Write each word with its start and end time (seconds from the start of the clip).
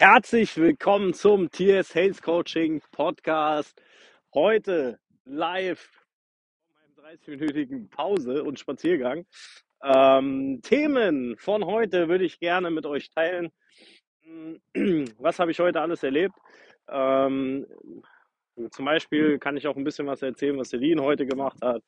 Herzlich 0.00 0.56
willkommen 0.56 1.12
zum 1.12 1.50
TS 1.50 1.88
Sales 1.88 2.22
Coaching 2.22 2.80
Podcast. 2.92 3.82
Heute 4.32 5.00
live 5.24 5.90
von 6.70 7.04
meinem 7.04 7.16
30-minütigen 7.18 7.90
Pause 7.90 8.44
und 8.44 8.60
Spaziergang. 8.60 9.26
Ähm, 9.82 10.60
Themen 10.62 11.36
von 11.36 11.64
heute 11.64 12.08
würde 12.08 12.24
ich 12.24 12.38
gerne 12.38 12.70
mit 12.70 12.86
euch 12.86 13.10
teilen. 13.10 13.50
Was 15.18 15.40
habe 15.40 15.50
ich 15.50 15.58
heute 15.58 15.80
alles 15.80 16.04
erlebt? 16.04 16.36
Ähm, 16.88 17.66
zum 18.70 18.84
Beispiel 18.84 19.40
kann 19.40 19.56
ich 19.56 19.66
auch 19.66 19.76
ein 19.76 19.82
bisschen 19.82 20.06
was 20.06 20.22
erzählen, 20.22 20.56
was 20.58 20.70
Dean 20.70 21.00
heute 21.00 21.26
gemacht 21.26 21.58
hat. 21.60 21.82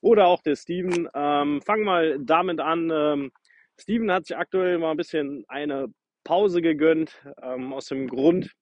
Oder 0.00 0.28
auch 0.28 0.40
der 0.40 0.56
Steven. 0.56 1.10
Ähm, 1.14 1.60
fang 1.60 1.82
mal 1.82 2.18
damit 2.20 2.58
an. 2.58 2.90
Ähm, 2.90 3.32
Steven 3.78 4.10
hat 4.10 4.24
sich 4.26 4.36
aktuell 4.36 4.78
mal 4.78 4.92
ein 4.92 4.96
bisschen 4.96 5.44
eine 5.46 5.92
Pause 6.24 6.62
gegönnt, 6.62 7.22
ähm, 7.42 7.72
aus 7.72 7.86
dem 7.86 8.08
Grund, 8.08 8.52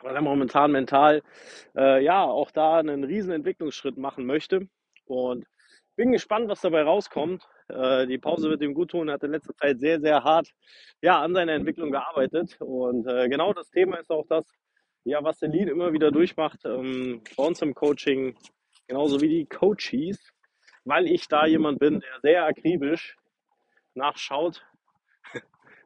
weil 0.00 0.14
er 0.14 0.22
momentan 0.22 0.72
mental 0.72 1.22
äh, 1.76 2.02
ja 2.02 2.24
auch 2.24 2.50
da 2.50 2.78
einen 2.78 3.04
riesen 3.04 3.32
Entwicklungsschritt 3.32 3.96
machen 3.96 4.26
möchte. 4.26 4.68
Und 5.06 5.46
bin 5.96 6.12
gespannt, 6.12 6.48
was 6.48 6.62
dabei 6.62 6.82
rauskommt. 6.82 7.46
Äh, 7.68 8.06
die 8.06 8.16
Pause 8.16 8.48
wird 8.48 8.62
ihm 8.62 8.72
gut 8.72 8.92
tun. 8.92 9.08
Er 9.08 9.14
hat 9.14 9.22
in 9.22 9.32
letzter 9.32 9.54
Zeit 9.54 9.80
sehr, 9.80 10.00
sehr 10.00 10.24
hart 10.24 10.48
ja, 11.02 11.20
an 11.20 11.34
seiner 11.34 11.52
Entwicklung 11.52 11.90
gearbeitet. 11.90 12.56
Und 12.60 13.06
äh, 13.06 13.28
genau 13.28 13.52
das 13.52 13.68
Thema 13.70 13.98
ist 13.98 14.10
auch 14.10 14.24
das, 14.26 14.46
ja, 15.04 15.22
was 15.22 15.40
der 15.40 15.50
Lead 15.50 15.68
immer 15.68 15.92
wieder 15.92 16.10
durchmacht 16.10 16.60
ähm, 16.64 17.22
bei 17.36 17.44
uns 17.44 17.60
im 17.60 17.74
Coaching, 17.74 18.34
genauso 18.86 19.20
wie 19.20 19.28
die 19.28 19.46
Coaches, 19.46 20.32
weil 20.84 21.06
ich 21.06 21.28
da 21.28 21.44
jemand 21.44 21.78
bin, 21.80 22.00
der 22.00 22.20
sehr 22.22 22.44
akribisch 22.46 23.16
nachschaut, 23.94 24.64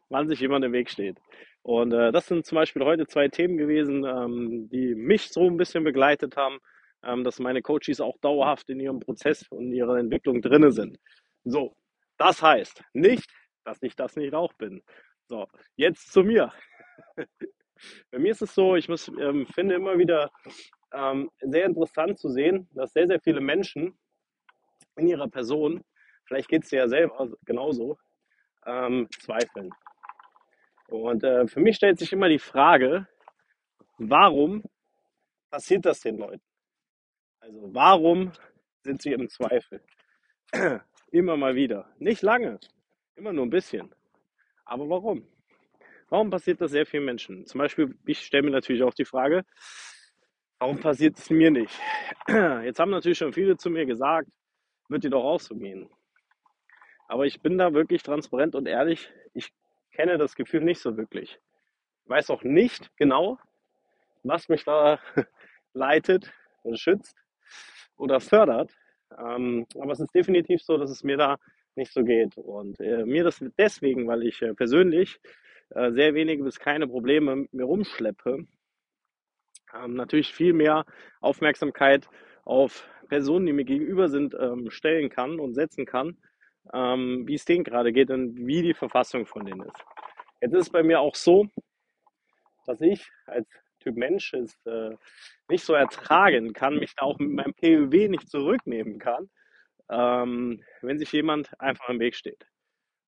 wann 0.08 0.28
sich 0.28 0.40
jemand 0.40 0.64
im 0.64 0.72
Weg 0.72 0.90
steht. 0.90 1.18
Und 1.62 1.92
äh, 1.92 2.12
das 2.12 2.26
sind 2.26 2.44
zum 2.44 2.56
Beispiel 2.56 2.84
heute 2.84 3.06
zwei 3.06 3.28
Themen 3.28 3.56
gewesen, 3.56 4.04
ähm, 4.04 4.68
die 4.70 4.94
mich 4.94 5.30
so 5.30 5.48
ein 5.48 5.56
bisschen 5.56 5.82
begleitet 5.82 6.36
haben, 6.36 6.58
ähm, 7.02 7.24
dass 7.24 7.38
meine 7.38 7.62
Coaches 7.62 8.00
auch 8.00 8.18
dauerhaft 8.20 8.68
in 8.70 8.80
ihrem 8.80 9.00
Prozess 9.00 9.46
und 9.48 9.72
ihrer 9.72 9.98
Entwicklung 9.98 10.42
drinne 10.42 10.72
sind. 10.72 10.98
So, 11.44 11.74
das 12.18 12.42
heißt 12.42 12.82
nicht, 12.92 13.30
dass 13.64 13.82
ich 13.82 13.96
das 13.96 14.16
nicht 14.16 14.34
auch 14.34 14.52
bin. 14.54 14.82
So, 15.26 15.46
jetzt 15.76 16.12
zu 16.12 16.22
mir. 16.22 16.52
Bei 18.10 18.18
mir 18.18 18.30
ist 18.30 18.42
es 18.42 18.54
so, 18.54 18.76
ich 18.76 18.88
muss, 18.88 19.08
ähm, 19.18 19.46
finde 19.46 19.74
immer 19.74 19.98
wieder 19.98 20.30
ähm, 20.92 21.30
sehr 21.40 21.66
interessant 21.66 22.18
zu 22.18 22.28
sehen, 22.28 22.68
dass 22.72 22.92
sehr, 22.92 23.06
sehr 23.06 23.20
viele 23.20 23.40
Menschen 23.40 23.98
in 24.96 25.08
ihrer 25.08 25.28
Person, 25.28 25.82
vielleicht 26.26 26.48
geht 26.48 26.64
es 26.64 26.70
dir 26.70 26.80
ja 26.80 26.88
selber 26.88 27.28
genauso, 27.44 27.98
ähm, 28.66 29.08
zweifeln. 29.18 29.70
Und 30.88 31.24
äh, 31.24 31.46
für 31.46 31.60
mich 31.60 31.76
stellt 31.76 31.98
sich 31.98 32.12
immer 32.12 32.28
die 32.28 32.38
Frage, 32.38 33.06
warum 33.98 34.62
passiert 35.50 35.84
das 35.86 36.00
den 36.00 36.18
Leuten? 36.18 36.42
Also 37.40 37.74
warum 37.74 38.32
sind 38.82 39.02
sie 39.02 39.12
im 39.12 39.28
Zweifel? 39.28 39.82
immer 41.10 41.36
mal 41.36 41.54
wieder. 41.54 41.90
Nicht 41.98 42.22
lange, 42.22 42.58
immer 43.16 43.32
nur 43.32 43.46
ein 43.46 43.50
bisschen. 43.50 43.94
Aber 44.64 44.88
warum? 44.88 45.26
Warum 46.08 46.30
passiert 46.30 46.60
das 46.60 46.70
sehr 46.70 46.86
vielen 46.86 47.04
Menschen? 47.04 47.46
Zum 47.46 47.58
Beispiel, 47.58 47.96
ich 48.06 48.20
stelle 48.20 48.44
mir 48.44 48.50
natürlich 48.50 48.82
auch 48.82 48.94
die 48.94 49.04
Frage, 49.04 49.44
warum 50.58 50.80
passiert 50.80 51.18
es 51.18 51.30
mir 51.30 51.50
nicht? 51.50 51.78
Jetzt 52.28 52.78
haben 52.78 52.90
natürlich 52.90 53.18
schon 53.18 53.32
viele 53.32 53.56
zu 53.56 53.70
mir 53.70 53.86
gesagt, 53.86 54.28
wird 54.88 55.04
dir 55.04 55.10
doch 55.10 55.24
auch 55.24 55.40
so 55.40 55.54
gehen. 55.54 55.88
Aber 57.08 57.26
ich 57.26 57.40
bin 57.40 57.58
da 57.58 57.74
wirklich 57.74 58.02
transparent 58.02 58.54
und 58.54 58.66
ehrlich. 58.66 59.10
Ich 59.32 59.52
kenne 59.94 60.18
das 60.18 60.34
Gefühl 60.34 60.62
nicht 60.62 60.80
so 60.80 60.96
wirklich. 60.96 61.38
Ich 62.04 62.10
weiß 62.10 62.30
auch 62.30 62.42
nicht 62.42 62.94
genau, 62.96 63.38
was 64.22 64.48
mich 64.48 64.64
da 64.64 65.00
leitet 65.72 66.32
und 66.62 66.78
schützt 66.78 67.16
oder 67.96 68.20
fördert. 68.20 68.72
Ähm, 69.18 69.66
aber 69.78 69.92
es 69.92 70.00
ist 70.00 70.14
definitiv 70.14 70.62
so, 70.62 70.76
dass 70.76 70.90
es 70.90 71.02
mir 71.02 71.16
da 71.16 71.38
nicht 71.76 71.92
so 71.92 72.04
geht. 72.04 72.36
Und 72.36 72.80
äh, 72.80 73.04
mir 73.04 73.24
das 73.24 73.42
deswegen, 73.58 74.06
weil 74.06 74.22
ich 74.24 74.42
äh, 74.42 74.54
persönlich 74.54 75.18
äh, 75.70 75.92
sehr 75.92 76.14
wenige 76.14 76.44
bis 76.44 76.58
keine 76.58 76.86
Probleme 76.86 77.36
mit 77.36 77.52
mir 77.52 77.64
rumschleppe, 77.64 78.46
ähm, 79.74 79.94
natürlich 79.94 80.32
viel 80.32 80.52
mehr 80.52 80.84
Aufmerksamkeit 81.20 82.08
auf 82.44 82.88
Personen, 83.08 83.46
die 83.46 83.52
mir 83.52 83.64
gegenüber 83.64 84.08
sind, 84.08 84.34
ähm, 84.38 84.70
stellen 84.70 85.08
kann 85.10 85.40
und 85.40 85.54
setzen 85.54 85.86
kann, 85.86 86.16
ähm, 86.72 87.26
wie 87.26 87.34
es 87.34 87.44
denen 87.44 87.64
gerade 87.64 87.92
geht 87.92 88.10
und 88.10 88.36
wie 88.36 88.62
die 88.62 88.74
Verfassung 88.74 89.26
von 89.26 89.44
denen 89.44 89.62
ist. 89.62 89.84
Jetzt 90.40 90.52
ist 90.52 90.62
es 90.62 90.70
bei 90.70 90.82
mir 90.82 91.00
auch 91.00 91.14
so, 91.14 91.46
dass 92.66 92.80
ich 92.80 93.10
als 93.26 93.48
Typ 93.80 93.96
Mensch 93.96 94.32
es 94.32 94.54
äh, 94.66 94.96
nicht 95.48 95.64
so 95.64 95.74
ertragen 95.74 96.52
kann, 96.52 96.76
mich 96.76 96.94
da 96.96 97.04
auch 97.04 97.18
mit 97.18 97.30
meinem 97.30 97.54
POW 97.54 98.08
nicht 98.08 98.28
zurücknehmen 98.30 98.98
kann, 98.98 99.28
ähm, 99.90 100.62
wenn 100.80 100.98
sich 100.98 101.12
jemand 101.12 101.50
einfach 101.60 101.88
im 101.90 102.00
Weg 102.00 102.14
steht. 102.14 102.46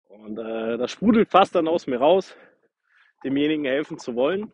Und 0.08 0.38
äh, 0.38 0.76
das 0.76 0.92
sprudelt 0.92 1.30
fast 1.30 1.54
dann 1.54 1.68
aus 1.68 1.86
mir 1.86 1.98
raus, 1.98 2.36
demjenigen 3.24 3.64
helfen 3.64 3.98
zu 3.98 4.14
wollen. 4.14 4.52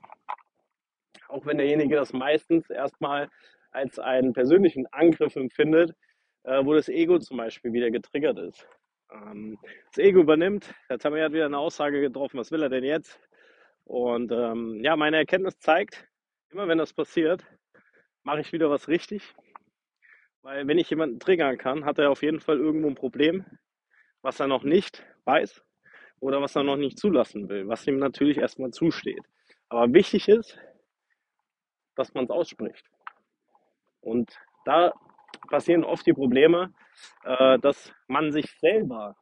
Auch 1.29 1.45
wenn 1.45 1.59
derjenige 1.59 1.97
das 1.97 2.13
meistens 2.13 2.71
erstmal 2.71 3.29
als 3.73 3.99
einen 3.99 4.33
persönlichen 4.33 4.87
Angriff 4.93 5.35
empfindet, 5.37 5.95
äh, 6.45 6.65
wo 6.65 6.75
das 6.75 6.89
Ego 6.89 7.19
zum 7.19 7.39
Beispiel 7.39 7.73
wieder 7.73 7.91
getriggert 7.91 8.39
ist. 8.39 8.67
Ähm, 9.13 9.59
das 9.89 9.99
Ego 9.99 10.21
übernimmt. 10.21 10.75
Jetzt 10.89 11.05
haben 11.05 11.15
wir 11.15 11.23
ja 11.23 11.33
wieder 11.33 11.47
eine 11.47 11.59
Aussage 11.59 12.01
getroffen, 12.01 12.39
was 12.39 12.51
will 12.51 12.63
er 12.63 12.69
denn 12.69 12.85
jetzt? 12.85 13.19
Und 13.85 14.33
ähm, 14.33 14.81
ja, 14.83 14.97
meine 14.97 15.19
Erkenntnis 15.19 15.59
zeigt, 15.59 16.09
immer 16.51 16.69
wenn 16.69 16.79
das 16.79 16.93
passiert, 16.93 17.45
mache 18.23 18.41
ich 18.41 18.53
wieder 18.53 18.71
was 18.71 18.89
richtig. 18.89 19.35
Weil 20.43 20.67
wenn 20.67 20.79
ich 20.79 20.91
jemanden 20.91 21.21
triggern 21.21 21.59
kann, 21.59 21.85
hat 21.85 21.99
er 21.99 22.11
auf 22.11 22.23
jeden 22.23 22.41
Fall 22.41 22.59
irgendwo 22.59 22.89
ein 22.89 22.95
Problem, 22.95 23.45
was 24.23 24.41
er 24.41 24.47
noch 24.47 24.65
nicht 24.65 25.05
weiß 25.25 25.63
oder 26.21 26.41
was 26.41 26.57
er 26.57 26.63
noch 26.63 26.77
nicht 26.77 26.99
zulassen 26.99 27.49
will, 27.49 27.69
was 27.69 27.87
ihm 27.87 27.99
natürlich 27.99 28.39
erstmal 28.39 28.71
zusteht. 28.71 29.23
Aber 29.69 29.93
wichtig 29.93 30.29
ist, 30.29 30.59
dass 31.97 32.15
man 32.15 32.25
es 32.25 32.31
ausspricht. 32.31 32.85
Und 34.01 34.37
da 34.65 34.93
passieren 35.53 35.85
oft 35.85 36.07
die 36.07 36.15
Probleme, 36.15 36.73
äh, 37.25 37.59
dass 37.59 37.93
man 38.09 38.33
sich 38.33 38.51
selber 38.59 39.15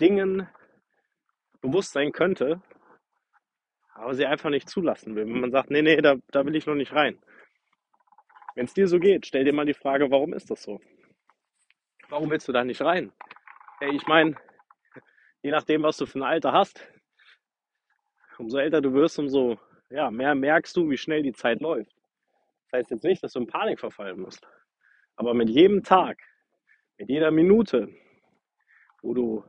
Dingen 0.00 0.48
bewusst 1.60 1.92
sein 1.92 2.10
könnte, 2.10 2.60
aber 3.94 4.14
sie 4.14 4.26
einfach 4.26 4.50
nicht 4.50 4.68
zulassen 4.68 5.14
will. 5.14 5.26
Wenn 5.26 5.40
man 5.40 5.52
sagt, 5.52 5.70
nee, 5.70 5.80
nee, 5.80 6.02
da, 6.02 6.16
da 6.32 6.44
will 6.44 6.56
ich 6.56 6.66
noch 6.66 6.74
nicht 6.74 6.92
rein. 6.92 7.22
Wenn 8.56 8.66
es 8.66 8.74
dir 8.74 8.88
so 8.88 8.98
geht, 8.98 9.26
stell 9.26 9.44
dir 9.44 9.52
mal 9.52 9.64
die 9.64 9.74
Frage, 9.74 10.10
warum 10.10 10.34
ist 10.34 10.50
das 10.50 10.62
so? 10.62 10.80
Warum 12.08 12.28
willst 12.30 12.48
du 12.48 12.52
da 12.52 12.64
nicht 12.64 12.82
rein? 12.82 13.12
Hey, 13.78 13.94
ich 13.94 14.06
meine, 14.08 14.34
je 15.42 15.52
nachdem, 15.52 15.84
was 15.84 15.96
du 15.96 16.06
für 16.06 16.18
ein 16.18 16.24
Alter 16.24 16.52
hast, 16.52 16.84
umso 18.38 18.58
älter 18.58 18.80
du 18.80 18.92
wirst, 18.92 19.20
umso 19.20 19.56
ja, 19.88 20.10
mehr 20.10 20.34
merkst 20.34 20.76
du, 20.76 20.90
wie 20.90 20.96
schnell 20.96 21.22
die 21.22 21.32
Zeit 21.32 21.60
läuft. 21.60 21.94
Das 22.64 22.80
heißt 22.80 22.90
jetzt 22.90 23.04
nicht, 23.04 23.22
dass 23.22 23.34
du 23.34 23.40
in 23.40 23.46
Panik 23.46 23.78
verfallen 23.78 24.20
musst. 24.20 24.44
Aber 25.16 25.34
mit 25.34 25.48
jedem 25.48 25.82
Tag, 25.82 26.18
mit 26.98 27.08
jeder 27.08 27.30
Minute, 27.30 27.88
wo 29.02 29.14
du 29.14 29.44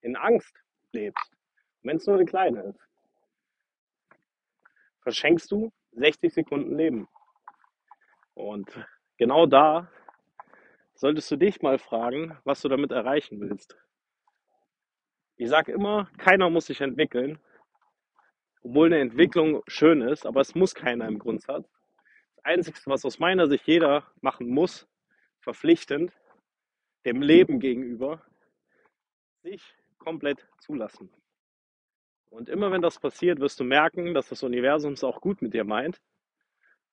in 0.00 0.16
Angst 0.16 0.54
lebst, 0.92 1.30
wenn 1.82 1.96
es 1.96 2.06
nur 2.06 2.16
eine 2.16 2.24
kleine 2.24 2.62
ist, 2.62 2.80
verschenkst 5.02 5.50
du 5.50 5.72
60 5.92 6.32
Sekunden 6.32 6.76
Leben. 6.76 7.08
Und 8.34 8.70
genau 9.16 9.46
da 9.46 9.90
solltest 10.94 11.30
du 11.30 11.36
dich 11.36 11.62
mal 11.62 11.78
fragen, 11.78 12.36
was 12.44 12.60
du 12.60 12.68
damit 12.68 12.92
erreichen 12.92 13.40
willst. 13.40 13.76
Ich 15.36 15.48
sage 15.48 15.72
immer, 15.72 16.10
keiner 16.18 16.50
muss 16.50 16.66
sich 16.66 16.80
entwickeln, 16.82 17.38
obwohl 18.62 18.86
eine 18.86 19.00
Entwicklung 19.00 19.62
schön 19.66 20.02
ist, 20.02 20.26
aber 20.26 20.42
es 20.42 20.54
muss 20.54 20.74
keiner 20.74 21.08
im 21.08 21.18
Grundsatz. 21.18 21.66
Das 22.36 22.44
Einzige, 22.44 22.78
was 22.84 23.04
aus 23.04 23.18
meiner 23.18 23.46
Sicht 23.46 23.66
jeder 23.66 24.06
machen 24.20 24.48
muss, 24.48 24.86
verpflichtend 25.40 26.12
dem 27.04 27.22
Leben 27.22 27.60
gegenüber 27.60 28.22
sich 29.42 29.62
komplett 29.98 30.46
zulassen. 30.58 31.10
Und 32.30 32.48
immer 32.48 32.70
wenn 32.70 32.82
das 32.82 32.98
passiert, 32.98 33.40
wirst 33.40 33.58
du 33.58 33.64
merken, 33.64 34.14
dass 34.14 34.28
das 34.28 34.42
Universum 34.42 34.92
es 34.92 35.04
auch 35.04 35.20
gut 35.20 35.42
mit 35.42 35.54
dir 35.54 35.64
meint 35.64 36.00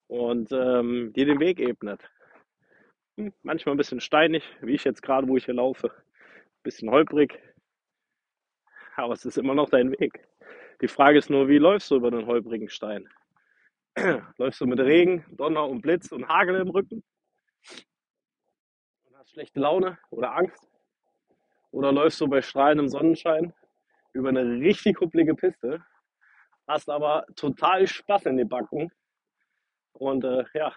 und 0.08 0.52
ähm, 0.52 1.14
dir 1.14 1.26
den 1.26 1.40
Weg 1.40 1.60
ebnet. 1.60 2.10
Hm, 3.18 3.34
manchmal 3.44 3.76
ein 3.76 3.78
bisschen 3.78 4.02
steinig, 4.02 4.44
wie 4.62 4.74
ich 4.74 4.84
jetzt 4.84 5.02
gerade, 5.02 5.28
wo 5.28 5.38
ich 5.38 5.46
hier 5.46 5.54
laufe. 5.54 5.90
Ein 5.90 6.64
bisschen 6.64 6.90
holprig, 6.90 7.40
aber 8.96 9.14
es 9.14 9.26
ist 9.26 9.38
immer 9.38 9.54
noch 9.54 9.70
dein 9.70 9.92
Weg. 10.00 10.28
Die 10.82 10.88
Frage 10.88 11.20
ist 11.20 11.30
nur, 11.30 11.48
wie 11.48 11.60
läufst 11.60 11.92
du 11.92 11.96
über 11.96 12.12
den 12.12 12.26
holprigen 12.26 12.70
Stein? 12.70 13.08
läufst 14.38 14.60
du 14.60 14.66
mit 14.66 14.80
Regen, 14.80 15.24
Donner 15.32 15.68
und 15.68 15.82
Blitz 15.82 16.12
und 16.12 16.28
Hagel 16.28 16.56
im 16.56 16.70
Rücken? 16.70 17.04
Hast 19.28 19.34
schlechte 19.34 19.60
Laune 19.60 19.98
oder 20.10 20.36
Angst? 20.36 20.70
Oder 21.72 21.92
läufst 21.92 22.22
du 22.22 22.28
bei 22.28 22.42
strahlendem 22.42 22.88
Sonnenschein 22.88 23.54
über 24.14 24.30
eine 24.30 24.44
richtig 24.44 24.96
kuppelige 24.96 25.36
Piste 25.36 25.84
hast 26.68 26.90
aber 26.90 27.26
total 27.36 27.88
Spaß 27.88 28.26
in 28.26 28.38
den 28.38 28.50
Backen 28.50 28.92
und 29.94 30.24
äh, 30.24 30.44
ja, 30.54 30.74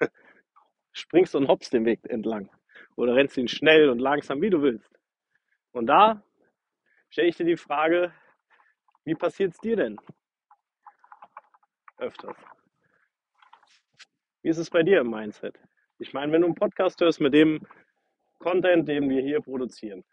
springst 0.92 1.34
und 1.34 1.48
hoppst 1.48 1.72
den 1.72 1.84
Weg 1.84 2.00
entlang 2.08 2.50
oder 2.96 3.14
rennst 3.14 3.36
ihn 3.36 3.48
schnell 3.48 3.90
und 3.90 3.98
langsam, 3.98 4.40
wie 4.40 4.50
du 4.50 4.62
willst. 4.62 4.90
Und 5.72 5.86
da 5.86 6.22
stelle 7.10 7.28
ich 7.28 7.36
dir 7.36 7.44
die 7.44 7.56
Frage, 7.56 8.12
wie 9.04 9.14
passiert 9.14 9.52
es 9.52 9.58
dir 9.58 9.76
denn 9.76 9.98
öfters? 11.98 12.36
Wie 14.42 14.48
ist 14.48 14.58
es 14.58 14.70
bei 14.70 14.82
dir 14.82 15.00
im 15.00 15.10
Mindset? 15.10 15.58
Ich 15.98 16.12
meine, 16.12 16.32
wenn 16.32 16.42
du 16.42 16.46
einen 16.46 16.54
Podcast 16.54 17.00
hörst 17.00 17.20
mit 17.20 17.34
dem 17.34 17.66
Content, 18.38 18.88
den 18.88 19.08
wir 19.08 19.22
hier 19.22 19.40
produzieren, 19.40 20.04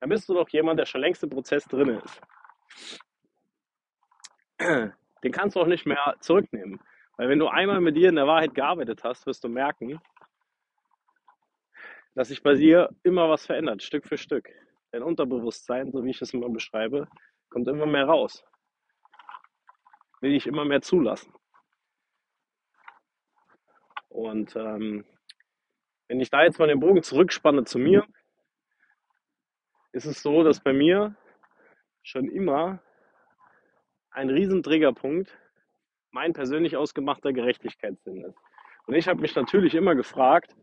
dann 0.00 0.10
bist 0.10 0.28
du 0.28 0.34
doch 0.34 0.48
jemand, 0.50 0.78
der 0.78 0.86
schon 0.86 1.00
längst 1.00 1.22
im 1.22 1.30
Prozess 1.30 1.64
drin 1.64 2.00
ist. 2.04 2.20
Den 5.22 5.32
kannst 5.32 5.56
du 5.56 5.60
auch 5.60 5.66
nicht 5.66 5.86
mehr 5.86 6.16
zurücknehmen. 6.20 6.80
Weil 7.16 7.28
wenn 7.28 7.38
du 7.38 7.48
einmal 7.48 7.80
mit 7.80 7.96
dir 7.96 8.08
in 8.08 8.16
der 8.16 8.26
Wahrheit 8.26 8.54
gearbeitet 8.54 9.04
hast, 9.04 9.26
wirst 9.26 9.44
du 9.44 9.48
merken, 9.48 10.00
dass 12.14 12.28
sich 12.28 12.42
bei 12.42 12.54
dir 12.54 12.90
immer 13.02 13.28
was 13.28 13.46
verändert, 13.46 13.82
Stück 13.82 14.06
für 14.06 14.18
Stück. 14.18 14.48
Dein 14.90 15.02
Unterbewusstsein, 15.02 15.90
so 15.90 16.04
wie 16.04 16.10
ich 16.10 16.22
es 16.22 16.32
immer 16.32 16.48
beschreibe, 16.48 17.08
kommt 17.50 17.68
immer 17.68 17.86
mehr 17.86 18.06
raus. 18.06 18.44
Will 20.20 20.34
ich 20.34 20.46
immer 20.46 20.64
mehr 20.64 20.82
zulassen. 20.82 21.32
Und 24.08 24.54
ähm, 24.54 25.04
wenn 26.14 26.20
ich 26.20 26.30
da 26.30 26.44
jetzt 26.44 26.60
mal 26.60 26.68
den 26.68 26.78
Bogen 26.78 27.02
zurückspanne 27.02 27.64
zu 27.64 27.76
mir, 27.76 28.06
ist 29.90 30.04
es 30.04 30.22
so, 30.22 30.44
dass 30.44 30.60
bei 30.60 30.72
mir 30.72 31.16
schon 32.04 32.28
immer 32.28 32.80
ein 34.12 34.30
riesen 34.30 34.62
Triggerpunkt 34.62 35.36
mein 36.12 36.32
persönlich 36.32 36.76
ausgemachter 36.76 37.32
Gerechtigkeitssinn 37.32 38.26
ist. 38.26 38.38
Und 38.86 38.94
ich 38.94 39.08
habe 39.08 39.20
mich 39.20 39.34
natürlich 39.34 39.74
immer 39.74 39.96
gefragt, 39.96 40.54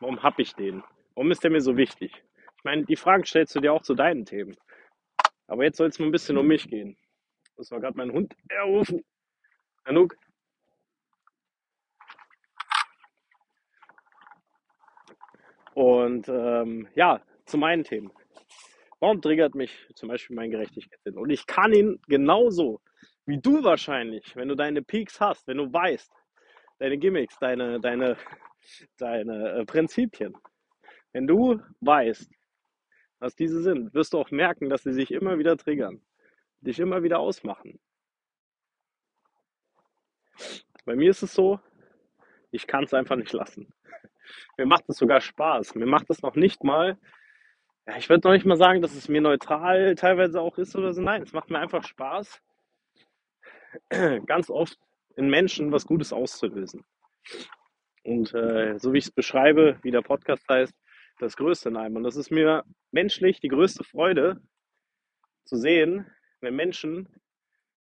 warum 0.00 0.22
habe 0.22 0.40
ich 0.40 0.54
den? 0.54 0.82
Warum 1.14 1.30
ist 1.30 1.44
der 1.44 1.50
mir 1.50 1.60
so 1.60 1.76
wichtig? 1.76 2.24
Ich 2.56 2.64
meine, 2.64 2.86
die 2.86 2.96
Fragen 2.96 3.26
stellst 3.26 3.54
du 3.54 3.60
dir 3.60 3.74
auch 3.74 3.82
zu 3.82 3.94
deinen 3.94 4.24
Themen. 4.24 4.56
Aber 5.46 5.64
jetzt 5.64 5.76
soll 5.76 5.88
es 5.88 5.98
mal 5.98 6.06
ein 6.06 6.12
bisschen 6.12 6.38
um 6.38 6.46
mich 6.46 6.70
gehen. 6.70 6.96
Das 7.58 7.70
war 7.70 7.80
gerade 7.80 7.98
mein 7.98 8.12
Hund 8.12 8.34
errufen. 8.48 9.04
Anouk. 9.84 10.16
Und 15.76 16.26
ähm, 16.30 16.88
ja, 16.94 17.20
zu 17.44 17.58
meinen 17.58 17.84
Themen. 17.84 18.10
Warum 18.98 19.20
triggert 19.20 19.54
mich 19.54 19.86
zum 19.94 20.08
Beispiel 20.08 20.34
mein 20.34 20.50
Gerechtigkeitssinn? 20.50 21.18
Und 21.18 21.28
ich 21.28 21.46
kann 21.46 21.74
ihn 21.74 22.00
genauso 22.08 22.80
wie 23.26 23.38
du 23.38 23.62
wahrscheinlich, 23.62 24.34
wenn 24.36 24.48
du 24.48 24.54
deine 24.54 24.80
Peaks 24.80 25.20
hast, 25.20 25.46
wenn 25.46 25.58
du 25.58 25.70
weißt, 25.70 26.10
deine 26.78 26.96
Gimmicks, 26.96 27.38
deine, 27.40 27.78
deine, 27.78 28.16
deine 28.96 29.50
äh, 29.50 29.64
Prinzipien, 29.66 30.34
wenn 31.12 31.26
du 31.26 31.60
weißt, 31.80 32.30
was 33.18 33.36
diese 33.36 33.60
sind, 33.60 33.92
wirst 33.92 34.14
du 34.14 34.18
auch 34.18 34.30
merken, 34.30 34.70
dass 34.70 34.82
sie 34.82 34.94
sich 34.94 35.10
immer 35.10 35.38
wieder 35.38 35.58
triggern, 35.58 36.00
dich 36.62 36.80
immer 36.80 37.02
wieder 37.02 37.18
ausmachen. 37.18 37.78
Bei 40.86 40.96
mir 40.96 41.10
ist 41.10 41.22
es 41.22 41.34
so, 41.34 41.60
ich 42.50 42.66
kann 42.66 42.84
es 42.84 42.94
einfach 42.94 43.16
nicht 43.16 43.34
lassen. 43.34 43.74
Mir 44.56 44.66
macht 44.66 44.84
es 44.88 44.96
sogar 44.96 45.20
Spaß. 45.20 45.74
Mir 45.74 45.86
macht 45.86 46.10
es 46.10 46.22
noch 46.22 46.34
nicht 46.34 46.64
mal, 46.64 46.98
ja, 47.86 47.96
ich 47.96 48.08
würde 48.08 48.26
noch 48.26 48.34
nicht 48.34 48.46
mal 48.46 48.56
sagen, 48.56 48.82
dass 48.82 48.94
es 48.94 49.08
mir 49.08 49.20
neutral 49.20 49.94
teilweise 49.94 50.40
auch 50.40 50.58
ist 50.58 50.74
oder 50.74 50.92
so. 50.92 51.00
Nein, 51.00 51.22
es 51.22 51.32
macht 51.32 51.50
mir 51.50 51.60
einfach 51.60 51.84
Spaß, 51.84 52.42
ganz 54.26 54.50
oft 54.50 54.78
in 55.14 55.28
Menschen 55.30 55.70
was 55.70 55.86
Gutes 55.86 56.12
auszulösen. 56.12 56.84
Und 58.02 58.34
äh, 58.34 58.78
so 58.78 58.92
wie 58.92 58.98
ich 58.98 59.06
es 59.06 59.10
beschreibe, 59.10 59.78
wie 59.82 59.90
der 59.90 60.02
Podcast 60.02 60.48
heißt, 60.48 60.74
das 61.18 61.36
Größte 61.36 61.68
in 61.68 61.76
einem. 61.76 61.96
Und 61.96 62.02
das 62.02 62.16
ist 62.16 62.30
mir 62.30 62.64
menschlich 62.90 63.40
die 63.40 63.48
größte 63.48 63.84
Freude 63.84 64.40
zu 65.44 65.56
sehen, 65.56 66.06
wenn 66.40 66.56
Menschen 66.56 67.08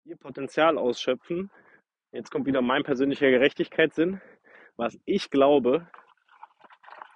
ihr 0.04 0.16
Potenzial 0.16 0.78
ausschöpfen. 0.78 1.50
Jetzt 2.12 2.30
kommt 2.30 2.46
wieder 2.46 2.62
mein 2.62 2.82
persönlicher 2.82 3.30
Gerechtigkeitssinn, 3.30 4.20
was 4.76 4.98
ich 5.04 5.30
glaube, 5.30 5.88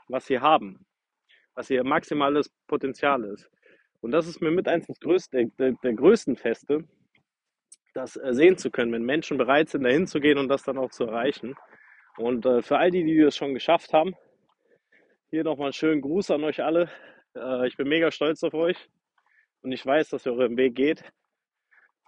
was 0.09 0.27
sie 0.27 0.41
haben, 0.41 0.85
was 1.55 1.71
ihr 1.71 1.85
maximales 1.85 2.51
Potenzial 2.67 3.25
ist. 3.25 3.51
Und 4.01 4.11
das 4.11 4.27
ist 4.27 4.41
mir 4.41 4.51
mit 4.51 4.69
eins 4.69 4.87
des 4.87 5.01
größten, 5.01 5.57
der, 5.57 5.73
der 5.73 5.95
größten 5.95 6.37
Feste, 6.37 6.85
das 7.95 8.17
äh, 8.17 8.35
sehen 8.35 8.59
zu 8.59 8.71
können, 8.71 8.93
wenn 8.93 9.05
Menschen 9.05 9.39
bereit 9.39 9.71
sind, 9.71 9.85
dahin 9.85 10.07
zu 10.07 10.21
gehen 10.21 10.37
und 10.37 10.49
das 10.49 10.63
dann 10.63 10.79
auch 10.79 10.91
zu 10.91 11.05
erreichen. 11.05 11.55
Und 12.19 12.45
äh, 12.45 12.61
für 12.61 12.77
all 12.77 12.91
die, 12.91 13.05
die 13.05 13.19
das 13.19 13.37
schon 13.37 13.55
geschafft 13.55 13.93
haben, 13.93 14.15
hier 15.31 15.45
nochmal 15.45 15.69
einen 15.69 15.73
schönen 15.73 16.03
Gruß 16.03 16.31
an 16.33 16.45
euch 16.45 16.63
alle. 16.63 16.91
Äh, 17.35 17.67
ich 17.67 17.77
bin 17.77 17.89
mega 17.89 18.11
stolz 18.11 18.43
auf 18.43 18.55
euch 18.55 18.77
und 19.63 19.73
ich 19.73 19.85
weiß, 19.85 20.11
dass 20.11 20.27
ihr 20.27 20.33
euren 20.33 20.57
Weg 20.57 20.75
geht. 20.75 21.05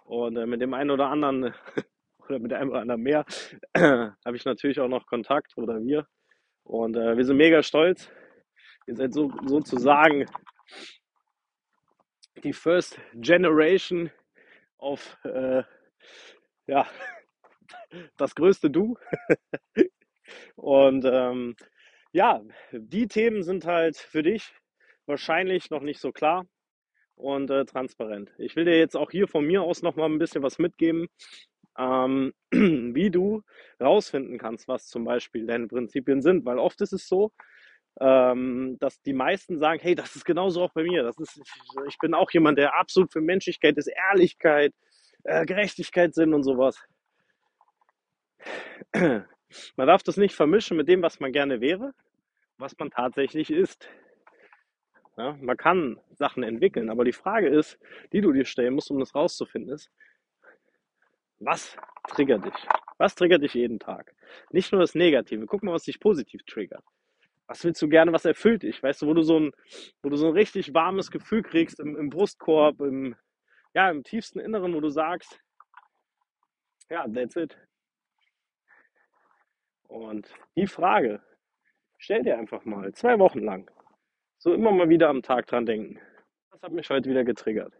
Und 0.05 0.35
mit 0.47 0.61
dem 0.61 0.73
einen 0.73 0.91
oder 0.91 1.07
anderen 1.07 1.53
oder 2.19 2.39
mit 2.39 2.53
einem 2.53 2.69
oder 2.69 2.81
anderen 2.81 3.01
mehr 3.01 3.25
habe 3.75 4.35
ich 4.35 4.45
natürlich 4.45 4.79
auch 4.79 4.87
noch 4.87 5.05
Kontakt 5.05 5.57
oder 5.57 5.81
wir. 5.81 6.05
Und 6.67 6.97
äh, 6.97 7.15
wir 7.15 7.23
sind 7.23 7.37
mega 7.37 7.63
stolz. 7.63 8.09
Ihr 8.87 8.95
seid 8.97 9.13
so, 9.13 9.31
sozusagen 9.45 10.25
die 12.43 12.51
First 12.51 12.99
Generation 13.13 14.11
of 14.77 15.17
äh, 15.23 15.63
ja, 16.67 16.85
das 18.17 18.35
größte 18.35 18.69
Du. 18.69 18.97
Und 20.57 21.05
ähm, 21.05 21.55
ja, 22.11 22.41
die 22.73 23.07
Themen 23.07 23.43
sind 23.43 23.65
halt 23.65 23.95
für 23.95 24.21
dich 24.21 24.53
wahrscheinlich 25.05 25.69
noch 25.69 25.81
nicht 25.81 26.01
so 26.01 26.11
klar 26.11 26.45
und 27.15 27.49
äh, 27.49 27.63
transparent. 27.63 28.33
Ich 28.37 28.57
will 28.57 28.65
dir 28.65 28.77
jetzt 28.77 28.97
auch 28.97 29.09
hier 29.09 29.29
von 29.29 29.45
mir 29.45 29.61
aus 29.63 29.81
noch 29.83 29.95
mal 29.95 30.09
ein 30.09 30.19
bisschen 30.19 30.43
was 30.43 30.59
mitgeben, 30.59 31.07
ähm, 31.77 32.33
wie 32.51 33.09
du 33.09 33.43
rausfinden 33.81 34.37
kannst, 34.37 34.67
was 34.67 34.87
zum 34.87 35.05
Beispiel 35.05 35.45
deine 35.45 35.67
Prinzipien 35.67 36.21
sind. 36.21 36.45
Weil 36.45 36.59
oft 36.59 36.81
ist 36.81 36.93
es 36.93 37.07
so, 37.07 37.31
ähm, 37.99 38.77
dass 38.79 39.01
die 39.01 39.13
meisten 39.13 39.57
sagen, 39.59 39.79
hey, 39.81 39.95
das 39.95 40.15
ist 40.15 40.25
genauso 40.25 40.63
auch 40.63 40.73
bei 40.73 40.83
mir. 40.83 41.03
Das 41.03 41.17
ist, 41.17 41.41
ich 41.87 41.97
bin 41.99 42.13
auch 42.13 42.31
jemand, 42.31 42.57
der 42.57 42.77
absolut 42.77 43.11
für 43.11 43.21
Menschlichkeit 43.21 43.77
ist, 43.77 43.87
Ehrlichkeit, 43.87 44.73
äh, 45.23 45.45
Gerechtigkeit 45.45 46.13
sind 46.13 46.33
und 46.33 46.43
sowas. 46.43 46.81
Man 48.93 49.87
darf 49.87 50.03
das 50.03 50.17
nicht 50.17 50.35
vermischen 50.35 50.77
mit 50.77 50.87
dem, 50.87 51.01
was 51.01 51.19
man 51.21 51.31
gerne 51.31 51.61
wäre, 51.61 51.93
was 52.57 52.77
man 52.77 52.91
tatsächlich 52.91 53.49
ist. 53.49 53.89
Ja, 55.17 55.37
man 55.39 55.57
kann 55.57 55.99
Sachen 56.11 56.43
entwickeln, 56.43 56.89
aber 56.89 57.03
die 57.05 57.13
Frage 57.13 57.47
ist, 57.47 57.79
die 58.11 58.21
du 58.21 58.33
dir 58.33 58.45
stellen 58.45 58.75
musst, 58.75 58.91
um 58.91 58.99
das 58.99 59.15
rauszufinden, 59.15 59.73
ist, 59.73 59.89
was 61.39 61.77
triggert 62.09 62.45
dich? 62.45 62.67
Was 62.97 63.15
triggert 63.15 63.43
dich 63.43 63.53
jeden 63.53 63.79
Tag? 63.79 64.13
Nicht 64.51 64.71
nur 64.71 64.81
das 64.81 64.95
Negative. 64.95 65.45
Guck 65.45 65.63
mal, 65.63 65.73
was 65.73 65.83
dich 65.83 65.99
positiv 65.99 66.43
triggert. 66.43 66.83
Was 67.47 67.63
willst 67.63 67.81
du 67.81 67.87
gerne, 67.87 68.11
was 68.11 68.25
erfüllt 68.25 68.63
dich? 68.63 68.81
Weißt 68.81 69.01
du, 69.01 69.07
wo 69.07 69.13
du 69.13 69.21
so 69.21 69.39
ein, 69.39 69.51
wo 70.01 70.09
du 70.09 70.17
so 70.17 70.27
ein 70.27 70.33
richtig 70.33 70.73
warmes 70.73 71.11
Gefühl 71.11 71.43
kriegst 71.43 71.79
im, 71.79 71.95
im 71.95 72.09
Brustkorb, 72.09 72.81
im, 72.81 73.15
ja, 73.73 73.89
im 73.89 74.03
tiefsten 74.03 74.39
Inneren, 74.39 74.73
wo 74.73 74.81
du 74.81 74.89
sagst, 74.89 75.39
ja, 76.89 77.07
that's 77.07 77.35
it. 77.35 77.57
Und 79.87 80.29
die 80.55 80.67
Frage, 80.67 81.21
stell 81.97 82.23
dir 82.23 82.37
einfach 82.37 82.65
mal 82.65 82.93
zwei 82.93 83.17
Wochen 83.19 83.39
lang, 83.39 83.71
so 84.37 84.53
immer 84.53 84.71
mal 84.71 84.89
wieder 84.89 85.07
am 85.07 85.21
Tag 85.21 85.47
dran 85.47 85.65
denken. 85.65 85.99
Was 86.49 86.61
hat 86.63 86.73
mich 86.73 86.89
heute 86.89 87.09
wieder 87.09 87.23
getriggert? 87.23 87.73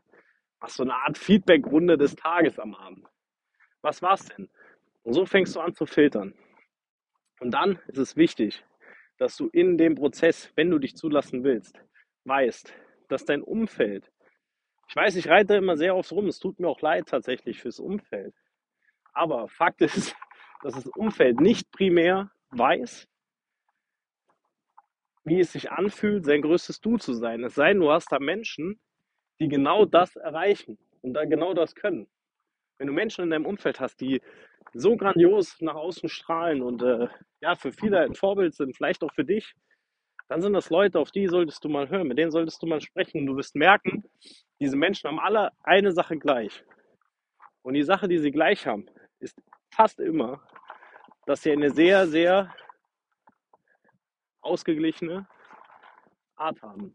Mach 0.60 0.70
so 0.70 0.84
eine 0.84 0.96
Art 0.96 1.18
Feedback-Runde 1.18 1.98
des 1.98 2.16
Tages 2.16 2.58
am 2.60 2.74
Abend. 2.74 3.06
Was 3.88 4.02
war's 4.02 4.26
denn? 4.26 4.50
Und 5.04 5.14
so 5.14 5.26
fängst 5.26 5.56
du 5.56 5.62
an 5.62 5.74
zu 5.74 5.86
filtern. 5.86 6.34
Und 7.40 7.52
dann 7.52 7.80
ist 7.88 7.98
es 7.98 8.18
wichtig, 8.18 8.64
dass 9.18 9.38
du 9.38 9.48
in 9.54 9.78
dem 9.78 9.96
Prozess, 9.96 10.52
wenn 10.56 10.70
du 10.70 10.78
dich 10.78 10.96
zulassen 10.96 11.44
willst, 11.44 11.82
weißt, 12.26 12.74
dass 13.08 13.26
dein 13.26 13.42
Umfeld 13.42 14.12
ich 14.90 14.96
weiß, 14.96 15.18
ich 15.18 15.28
reite 15.28 15.56
immer 15.56 15.76
sehr 15.76 15.94
aufs 15.94 16.12
Rum. 16.12 16.28
Es 16.28 16.40
tut 16.40 16.60
mir 16.60 16.68
auch 16.68 16.82
leid 16.82 17.08
tatsächlich 17.08 17.60
fürs 17.60 17.80
Umfeld. 17.80 18.34
Aber 19.14 19.48
Fakt 19.50 19.82
ist, 19.82 20.16
dass 20.64 20.76
das 20.76 20.88
Umfeld 20.88 21.40
nicht 21.40 21.72
primär 21.72 22.32
weiß, 22.52 23.08
wie 25.26 25.42
es 25.42 25.52
sich 25.52 25.72
anfühlt, 25.72 26.26
sein 26.26 26.42
größtes 26.42 26.80
Du 26.80 26.98
zu 26.98 27.14
sein. 27.14 27.44
Es 27.44 27.56
sei 27.56 27.70
denn, 27.70 27.82
du 27.82 27.92
hast 27.92 28.12
da 28.12 28.20
Menschen, 28.20 28.80
die 29.40 29.50
genau 29.50 29.86
das 29.86 30.16
erreichen 30.16 30.78
und 31.02 31.14
da 31.14 31.26
genau 31.26 31.54
das 31.54 31.76
können. 31.76 32.08
Wenn 32.78 32.88
du 32.88 32.94
Menschen 32.94 33.24
in 33.24 33.30
deinem 33.30 33.46
Umfeld 33.46 33.80
hast, 33.80 34.00
die 34.02 34.22
so 34.74 34.96
grandios 34.96 35.60
nach 35.62 35.76
außen 35.76 36.10
strahlen 36.10 36.62
und 36.62 36.82
äh, 36.84 37.08
ja, 37.42 37.56
für 37.56 37.72
viele 37.72 38.00
ein 38.00 38.16
Vorbild 38.16 38.54
sind, 38.54 38.76
vielleicht 38.76 39.04
auch 39.04 39.14
für 39.14 39.26
dich, 39.26 39.54
dann 40.30 40.42
sind 40.42 40.54
das 40.54 40.70
Leute, 40.70 41.00
auf 41.00 41.12
die 41.12 41.28
solltest 41.28 41.64
du 41.64 41.70
mal 41.70 41.90
hören, 41.90 42.08
mit 42.08 42.18
denen 42.18 42.32
solltest 42.32 42.62
du 42.62 42.68
mal 42.68 42.82
sprechen. 42.82 43.26
Du 43.26 43.38
wirst 43.38 43.56
merken, 43.56 44.04
diese 44.60 44.76
Menschen 44.76 45.08
haben 45.08 45.20
alle 45.20 45.52
eine 45.64 45.92
Sache 45.92 46.18
gleich. 46.18 46.64
Und 47.62 47.76
die 47.76 47.84
Sache, 47.84 48.08
die 48.08 48.20
sie 48.20 48.32
gleich 48.32 48.68
haben, 48.68 48.88
ist 49.20 49.42
fast 49.72 50.00
immer, 50.00 50.42
dass 51.26 51.44
sie 51.44 51.52
eine 51.52 51.70
sehr, 51.70 52.08
sehr 52.08 52.54
ausgeglichene 54.42 55.28
Art 56.36 56.62
haben. 56.62 56.94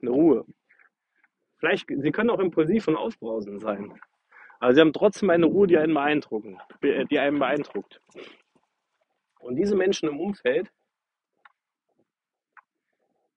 Eine 0.00 0.10
Ruhe. 0.10 0.46
Vielleicht, 1.60 1.86
sie 1.88 2.10
können 2.10 2.30
auch 2.30 2.40
impulsiv 2.40 2.88
und 2.88 2.96
ausbrausend 2.96 3.60
sein. 3.60 4.00
Aber 4.58 4.74
sie 4.74 4.80
haben 4.80 4.92
trotzdem 4.92 5.30
eine 5.30 5.46
Ruhe, 5.46 5.66
die 5.66 5.78
einen 5.78 5.94
beeindrucken, 5.94 6.58
die 6.82 7.18
einen 7.18 7.38
beeindruckt. 7.38 8.00
Und 9.40 9.56
diese 9.56 9.76
Menschen 9.76 10.08
im 10.08 10.18
Umfeld, 10.18 10.70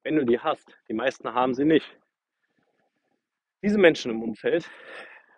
wenn 0.03 0.15
du 0.15 0.25
die 0.25 0.39
hast, 0.39 0.77
die 0.89 0.93
meisten 0.93 1.33
haben 1.33 1.53
sie 1.53 1.65
nicht. 1.65 1.97
Diese 3.61 3.77
Menschen 3.77 4.11
im 4.11 4.21
Umfeld, 4.21 4.69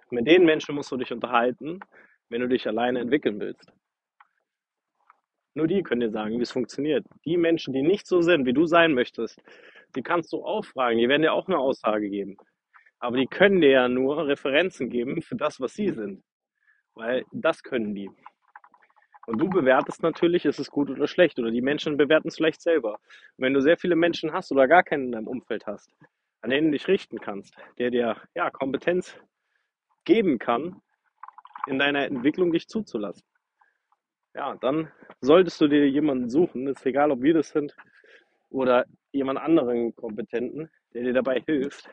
mit 0.10 0.27
den 0.27 0.46
Menschen 0.46 0.75
musst 0.75 0.92
du 0.92 0.98
dich 0.98 1.12
unterhalten, 1.12 1.80
wenn 2.30 2.42
du 2.42 2.48
dich 2.48 2.68
alleine 2.68 3.00
entwickeln 3.00 3.39
willst. 3.39 3.72
Nur 5.56 5.68
die 5.68 5.84
können 5.84 6.01
dir 6.01 6.12
sagen, 6.12 6.38
wie 6.38 6.44
es 6.44 6.51
funktioniert. 6.51 7.06
Die 7.25 7.38
Menschen, 7.38 7.74
die 7.74 7.82
nicht 7.82 8.08
so 8.08 8.22
sind, 8.22 8.46
wie 8.46 8.54
du 8.54 8.65
sein 8.65 8.94
möchtest, 8.94 9.42
die 9.96 10.04
kannst 10.04 10.34
du 10.34 10.44
auch 10.44 10.65
fragen. 10.65 10.98
Die 10.98 11.08
werden 11.08 11.22
dir 11.22 11.34
auch 11.34 11.48
eine 11.48 11.58
Aussage 11.58 12.10
geben. 12.10 12.38
Aber 13.06 13.18
die 13.18 13.28
können 13.28 13.62
dir 13.62 13.70
ja 13.70 13.88
nur 13.88 14.26
Referenzen 14.26 14.90
geben 14.90 15.22
für 15.22 15.36
das, 15.36 15.62
was 15.62 15.76
sie 15.76 15.92
sind. 15.92 16.24
Weil 16.96 17.24
das 17.32 17.62
können 17.62 17.94
die. 17.94 18.10
Und 19.28 19.40
du 19.40 19.48
bewertest 19.48 20.02
natürlich, 20.02 20.44
ist 20.46 20.60
es 20.60 20.72
gut 20.72 20.90
oder 20.90 21.06
schlecht. 21.06 21.38
Oder 21.38 21.52
die 21.52 21.62
Menschen 21.62 21.98
bewerten 21.98 22.30
es 22.30 22.38
vielleicht 22.38 22.64
selber. 22.64 22.94
Und 22.94 23.44
wenn 23.44 23.54
du 23.54 23.62
sehr 23.62 23.78
viele 23.78 23.96
Menschen 23.96 24.34
hast 24.34 24.52
oder 24.52 24.68
gar 24.68 24.82
keinen 24.82 25.06
in 25.06 25.12
deinem 25.12 25.28
Umfeld 25.28 25.68
hast, 25.68 25.96
an 26.42 26.50
denen 26.50 26.72
du 26.72 26.72
dich 26.72 26.88
richten 26.88 27.20
kannst, 27.20 27.56
der 27.78 27.92
dir 27.92 28.16
ja, 28.34 28.50
Kompetenz 28.50 29.16
geben 30.04 30.40
kann, 30.40 30.82
in 31.68 31.78
deiner 31.78 32.06
Entwicklung 32.06 32.52
dich 32.52 32.68
zuzulassen. 32.68 33.24
Ja, 34.34 34.56
dann 34.56 34.92
solltest 35.22 35.62
du 35.62 35.68
dir 35.68 35.88
jemanden 35.88 36.32
suchen, 36.32 36.66
ist 36.66 36.84
egal, 36.88 37.12
ob 37.12 37.22
wir 37.22 37.36
das 37.36 37.50
sind 37.50 37.76
oder 38.50 38.86
jemand 39.12 39.38
anderen 39.38 39.96
Kompetenten, 39.96 40.72
der 40.96 41.04
dir 41.04 41.14
dabei 41.14 41.44
hilft, 41.46 41.88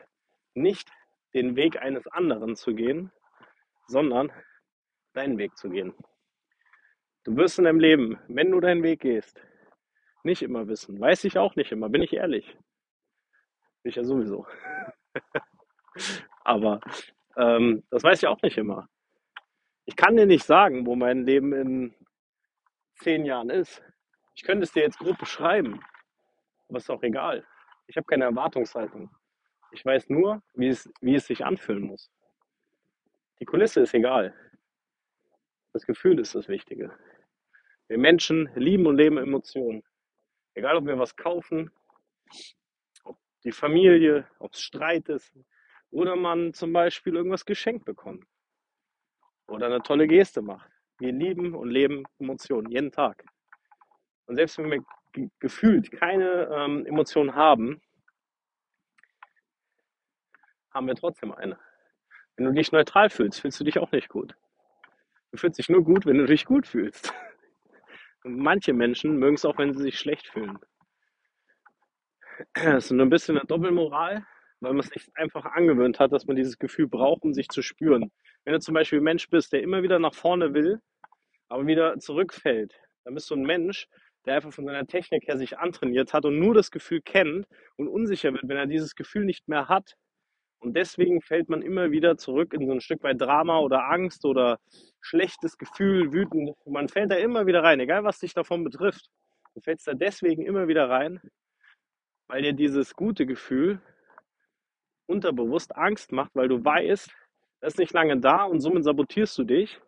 nicht 0.55 0.89
den 1.33 1.55
Weg 1.55 1.81
eines 1.81 2.07
anderen 2.07 2.55
zu 2.55 2.73
gehen, 2.73 3.11
sondern 3.87 4.31
deinen 5.13 5.37
Weg 5.37 5.57
zu 5.57 5.69
gehen. 5.69 5.93
Du 7.23 7.35
wirst 7.37 7.57
in 7.57 7.65
deinem 7.65 7.79
Leben, 7.79 8.19
wenn 8.27 8.51
du 8.51 8.59
deinen 8.59 8.83
Weg 8.83 9.01
gehst, 9.01 9.41
nicht 10.23 10.41
immer 10.41 10.67
wissen. 10.67 10.99
Weiß 10.99 11.23
ich 11.23 11.37
auch 11.37 11.55
nicht 11.55 11.71
immer, 11.71 11.89
bin 11.89 12.01
ich 12.01 12.13
ehrlich. 12.13 12.45
Bin 13.81 13.89
ich 13.89 13.95
ja 13.95 14.03
sowieso. 14.03 14.45
Aber 16.43 16.79
ähm, 17.37 17.83
das 17.89 18.03
weiß 18.03 18.23
ich 18.23 18.27
auch 18.27 18.41
nicht 18.41 18.57
immer. 18.57 18.87
Ich 19.85 19.95
kann 19.95 20.15
dir 20.15 20.25
nicht 20.25 20.45
sagen, 20.45 20.85
wo 20.85 20.95
mein 20.95 21.25
Leben 21.25 21.53
in 21.53 21.95
zehn 22.95 23.25
Jahren 23.25 23.49
ist. 23.49 23.81
Ich 24.35 24.43
könnte 24.43 24.63
es 24.63 24.71
dir 24.71 24.83
jetzt 24.83 24.97
grob 24.97 25.17
beschreiben, 25.17 25.79
aber 26.67 26.77
ist 26.77 26.89
auch 26.89 27.03
egal. 27.03 27.45
Ich 27.87 27.97
habe 27.97 28.05
keine 28.05 28.23
Erwartungshaltung. 28.23 29.09
Ich 29.73 29.83
weiß 29.83 30.09
nur, 30.09 30.43
wie 30.53 30.67
es, 30.67 30.87
wie 31.01 31.15
es 31.15 31.25
sich 31.25 31.43
anfühlen 31.43 31.81
muss. 31.81 32.11
Die 33.39 33.45
Kulisse 33.45 33.81
ist 33.81 33.95
egal. 33.95 34.35
Das 35.73 35.87
Gefühl 35.87 36.19
ist 36.19 36.35
das 36.35 36.47
Wichtige. 36.47 36.95
Wir 37.87 37.97
Menschen 37.97 38.49
lieben 38.55 38.85
und 38.85 38.97
leben 38.97 39.17
Emotionen. 39.17 39.83
Egal, 40.53 40.77
ob 40.77 40.85
wir 40.85 40.99
was 40.99 41.15
kaufen, 41.15 41.71
ob 43.03 43.17
die 43.43 43.51
Familie, 43.51 44.27
ob 44.37 44.53
es 44.53 44.61
Streit 44.61 45.09
ist 45.09 45.33
oder 45.89 46.15
man 46.15 46.53
zum 46.53 46.71
Beispiel 46.71 47.15
irgendwas 47.15 47.43
geschenkt 47.43 47.83
bekommt 47.83 48.25
oder 49.47 49.65
eine 49.65 49.81
tolle 49.81 50.07
Geste 50.07 50.43
macht. 50.43 50.69
Wir 50.99 51.11
lieben 51.11 51.55
und 51.55 51.71
leben 51.71 52.03
Emotionen 52.19 52.69
jeden 52.69 52.91
Tag. 52.91 53.25
Und 54.27 54.35
selbst 54.35 54.59
wenn 54.59 54.69
wir 54.69 54.85
gefühlt 55.39 55.91
keine 55.91 56.47
ähm, 56.51 56.85
Emotionen 56.85 57.33
haben, 57.33 57.81
haben 60.73 60.87
wir 60.87 60.95
trotzdem 60.95 61.31
eine. 61.31 61.57
Wenn 62.35 62.45
du 62.45 62.53
dich 62.53 62.71
neutral 62.71 63.09
fühlst, 63.09 63.41
fühlst 63.41 63.59
du 63.59 63.63
dich 63.63 63.79
auch 63.79 63.91
nicht 63.91 64.09
gut. 64.09 64.35
Du 65.31 65.37
fühlst 65.37 65.59
dich 65.59 65.69
nur 65.69 65.83
gut, 65.83 66.05
wenn 66.05 66.17
du 66.17 66.25
dich 66.25 66.45
gut 66.45 66.67
fühlst. 66.67 67.13
Und 68.23 68.37
manche 68.37 68.73
Menschen 68.73 69.17
mögen 69.17 69.35
es 69.35 69.45
auch, 69.45 69.57
wenn 69.57 69.73
sie 69.73 69.83
sich 69.83 69.99
schlecht 69.99 70.27
fühlen. 70.27 70.57
Das 72.53 72.85
ist 72.85 72.91
nur 72.91 73.05
ein 73.05 73.09
bisschen 73.09 73.37
eine 73.37 73.45
Doppelmoral, 73.45 74.25
weil 74.59 74.73
man 74.73 74.79
es 74.79 75.11
einfach 75.15 75.45
angewöhnt 75.45 75.99
hat, 75.99 76.11
dass 76.11 76.25
man 76.25 76.35
dieses 76.35 76.57
Gefühl 76.57 76.87
braucht, 76.87 77.23
um 77.23 77.33
sich 77.33 77.49
zu 77.49 77.61
spüren. 77.61 78.11
Wenn 78.43 78.53
du 78.53 78.59
zum 78.59 78.73
Beispiel 78.73 78.99
ein 78.99 79.03
Mensch 79.03 79.29
bist, 79.29 79.53
der 79.53 79.61
immer 79.61 79.83
wieder 79.83 79.99
nach 79.99 80.13
vorne 80.13 80.53
will, 80.53 80.79
aber 81.49 81.67
wieder 81.67 81.99
zurückfällt, 81.99 82.73
dann 83.03 83.13
bist 83.13 83.29
du 83.29 83.35
ein 83.35 83.43
Mensch, 83.43 83.87
der 84.25 84.35
einfach 84.35 84.53
von 84.53 84.65
seiner 84.65 84.87
Technik 84.87 85.27
her 85.27 85.37
sich 85.37 85.57
antrainiert 85.57 86.13
hat 86.13 86.25
und 86.25 86.39
nur 86.39 86.53
das 86.53 86.71
Gefühl 86.71 87.01
kennt 87.01 87.45
und 87.75 87.87
unsicher 87.87 88.33
wird, 88.33 88.47
wenn 88.47 88.57
er 88.57 88.67
dieses 88.67 88.95
Gefühl 88.95 89.25
nicht 89.25 89.47
mehr 89.47 89.67
hat. 89.67 89.95
Und 90.63 90.77
deswegen 90.77 91.21
fällt 91.21 91.49
man 91.49 91.61
immer 91.61 91.91
wieder 91.91 92.17
zurück 92.17 92.53
in 92.53 92.65
so 92.65 92.71
ein 92.71 92.79
Stück 92.79 93.03
weit 93.03 93.19
Drama 93.19 93.59
oder 93.59 93.89
Angst 93.89 94.23
oder 94.23 94.59
schlechtes 95.01 95.57
Gefühl, 95.57 96.13
wütend. 96.13 96.55
Man 96.65 96.87
fällt 96.87 97.11
da 97.11 97.15
immer 97.15 97.45
wieder 97.45 97.63
rein, 97.63 97.81
egal 97.81 98.05
was 98.05 98.19
dich 98.19 98.33
davon 98.33 98.63
betrifft. 98.63 99.09
Du 99.53 99.59
fällst 99.59 99.85
da 99.87 99.93
deswegen 99.93 100.45
immer 100.45 100.69
wieder 100.69 100.89
rein, 100.89 101.19
weil 102.27 102.43
dir 102.43 102.53
dieses 102.53 102.93
gute 102.93 103.25
Gefühl 103.25 103.81
unterbewusst 105.05 105.75
Angst 105.75 106.13
macht, 106.13 106.33
weil 106.33 106.47
du 106.47 106.63
weißt, 106.63 107.13
das 107.59 107.73
ist 107.73 107.79
nicht 107.79 107.93
lange 107.93 108.17
da 108.21 108.45
und 108.45 108.61
somit 108.61 108.85
sabotierst 108.85 109.37
du 109.37 109.43
dich 109.43 109.81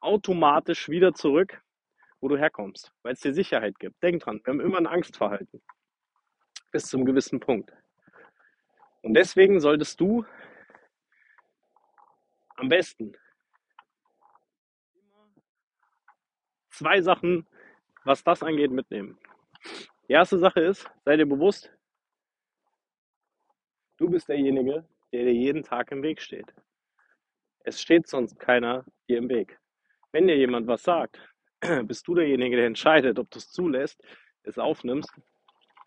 automatisch 0.00 0.88
wieder 0.88 1.14
zurück, 1.14 1.62
wo 2.20 2.26
du 2.26 2.36
herkommst, 2.36 2.92
weil 3.04 3.12
es 3.12 3.20
dir 3.20 3.32
Sicherheit 3.32 3.78
gibt. 3.78 4.02
Denk 4.02 4.22
dran, 4.22 4.40
wir 4.42 4.52
haben 4.52 4.60
immer 4.60 4.78
ein 4.78 4.88
Angstverhalten. 4.88 5.62
Bis 6.72 6.86
zum 6.86 7.04
gewissen 7.04 7.38
Punkt. 7.38 7.72
Und 9.02 9.14
deswegen 9.14 9.60
solltest 9.60 10.00
du 10.00 10.24
am 12.56 12.68
besten 12.68 13.16
zwei 16.70 17.00
Sachen, 17.00 17.46
was 18.04 18.22
das 18.24 18.42
angeht, 18.42 18.70
mitnehmen. 18.70 19.18
Die 20.08 20.12
erste 20.12 20.38
Sache 20.38 20.60
ist, 20.60 20.90
sei 21.04 21.16
dir 21.16 21.26
bewusst, 21.26 21.70
du 23.96 24.08
bist 24.08 24.28
derjenige, 24.28 24.86
der 25.12 25.24
dir 25.24 25.34
jeden 25.34 25.62
Tag 25.62 25.92
im 25.92 26.02
Weg 26.02 26.20
steht. 26.20 26.52
Es 27.60 27.80
steht 27.80 28.06
sonst 28.06 28.38
keiner 28.38 28.84
dir 29.08 29.18
im 29.18 29.28
Weg. 29.28 29.58
Wenn 30.12 30.26
dir 30.26 30.36
jemand 30.36 30.66
was 30.66 30.82
sagt, 30.82 31.18
bist 31.84 32.06
du 32.08 32.14
derjenige, 32.14 32.56
der 32.56 32.66
entscheidet, 32.66 33.18
ob 33.18 33.30
du 33.30 33.38
es 33.38 33.50
zulässt, 33.50 34.02
es 34.42 34.58
aufnimmst 34.58 35.12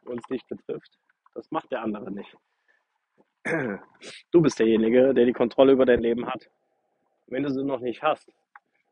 und 0.05 0.20
es 0.20 0.27
dich 0.27 0.46
betrifft. 0.48 1.00
Das 1.34 1.50
macht 1.51 1.72
der 1.72 1.82
andere 1.82 2.12
nicht. 2.12 2.38
Du 4.31 4.41
bist 4.41 4.59
derjenige, 4.59 5.13
der 5.13 5.25
die 5.25 5.33
Kontrolle 5.33 5.73
über 5.73 5.85
dein 5.85 6.01
Leben 6.01 6.25
hat. 6.27 6.50
Wenn 7.27 7.43
du 7.43 7.50
sie 7.50 7.63
noch 7.63 7.79
nicht 7.79 8.01
hast, 8.01 8.31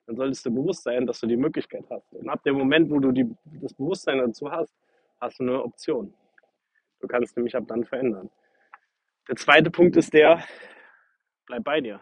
dann 0.08 0.16
solltest 0.16 0.46
du 0.46 0.54
bewusst 0.54 0.84
sein, 0.84 1.06
dass 1.06 1.20
du 1.20 1.28
die 1.28 1.38
Möglichkeit 1.38 1.86
hast. 1.90 2.12
Und 2.14 2.30
ab 2.30 2.44
dem 2.44 2.56
Moment, 2.56 2.90
wo 2.90 3.00
du 3.00 3.12
die, 3.12 3.30
das 3.62 3.74
Bewusstsein 3.74 4.18
dazu 4.18 4.52
hast, 4.52 4.74
hast 5.20 5.40
du 5.40 5.44
eine 5.44 5.64
Option. 5.64 6.14
Du 7.00 7.08
kannst 7.08 7.36
nämlich 7.38 7.56
ab 7.56 7.64
dann 7.68 7.86
verändern. 7.86 8.30
Der 9.28 9.36
zweite 9.36 9.72
Punkt 9.72 9.96
ist 9.96 10.14
der, 10.14 10.44
bleib 11.46 11.64
bei 11.64 11.82
dir 11.82 12.02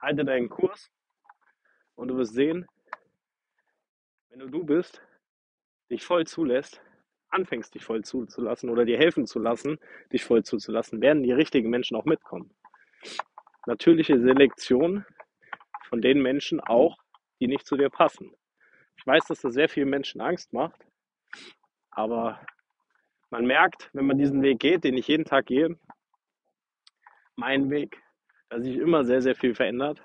halte 0.00 0.24
deinen 0.24 0.48
Kurs 0.48 0.90
und 1.96 2.08
du 2.08 2.16
wirst 2.16 2.34
sehen, 2.34 2.66
wenn 4.30 4.38
du 4.40 4.48
du 4.48 4.64
bist, 4.64 5.02
dich 5.90 6.04
voll 6.04 6.26
zulässt, 6.26 6.80
anfängst 7.30 7.74
dich 7.74 7.84
voll 7.84 8.04
zuzulassen 8.04 8.70
oder 8.70 8.84
dir 8.84 8.98
helfen 8.98 9.26
zu 9.26 9.38
lassen, 9.38 9.78
dich 10.12 10.24
voll 10.24 10.44
zuzulassen, 10.44 11.00
werden 11.00 11.22
die 11.22 11.32
richtigen 11.32 11.70
Menschen 11.70 11.96
auch 11.96 12.04
mitkommen. 12.04 12.54
Natürliche 13.66 14.18
Selektion 14.20 15.04
von 15.88 16.00
den 16.00 16.22
Menschen 16.22 16.60
auch, 16.60 16.96
die 17.40 17.46
nicht 17.46 17.66
zu 17.66 17.76
dir 17.76 17.90
passen. 17.90 18.32
Ich 18.96 19.06
weiß, 19.06 19.24
dass 19.26 19.40
das 19.40 19.54
sehr 19.54 19.68
vielen 19.68 19.90
Menschen 19.90 20.20
Angst 20.20 20.52
macht, 20.52 20.86
aber 21.90 22.40
man 23.30 23.46
merkt, 23.46 23.90
wenn 23.92 24.06
man 24.06 24.18
diesen 24.18 24.42
Weg 24.42 24.60
geht, 24.60 24.84
den 24.84 24.96
ich 24.96 25.08
jeden 25.08 25.24
Tag 25.24 25.46
gehe, 25.46 25.78
mein 27.36 27.70
Weg, 27.70 28.02
dass 28.48 28.64
sich 28.64 28.76
immer 28.76 29.04
sehr, 29.04 29.22
sehr 29.22 29.34
viel 29.34 29.54
verändert. 29.54 30.02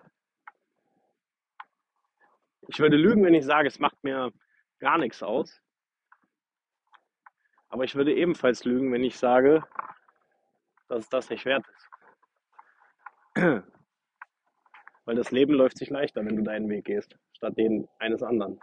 Ich 2.67 2.79
würde 2.79 2.97
lügen, 2.97 3.23
wenn 3.23 3.33
ich 3.33 3.45
sage, 3.45 3.67
es 3.67 3.79
macht 3.79 4.03
mir 4.03 4.31
gar 4.79 4.97
nichts 4.97 5.23
aus. 5.23 5.62
Aber 7.73 7.85
ich 7.85 7.95
würde 7.95 8.13
ebenfalls 8.13 8.65
lügen, 8.65 8.93
wenn 8.93 9.03
ich 9.03 9.17
sage, 9.17 9.63
dass 10.89 11.09
das 11.09 11.31
nicht 11.31 11.43
wert 11.43 11.65
ist. 11.67 11.89
Weil 15.05 15.15
das 15.15 15.31
Leben 15.31 15.55
läuft 15.55 15.79
sich 15.79 15.89
leichter, 15.89 16.23
wenn 16.23 16.35
du 16.35 16.43
deinen 16.43 16.69
Weg 16.69 16.85
gehst, 16.85 17.17
statt 17.35 17.57
den 17.57 17.87
eines 17.97 18.21
anderen. 18.21 18.59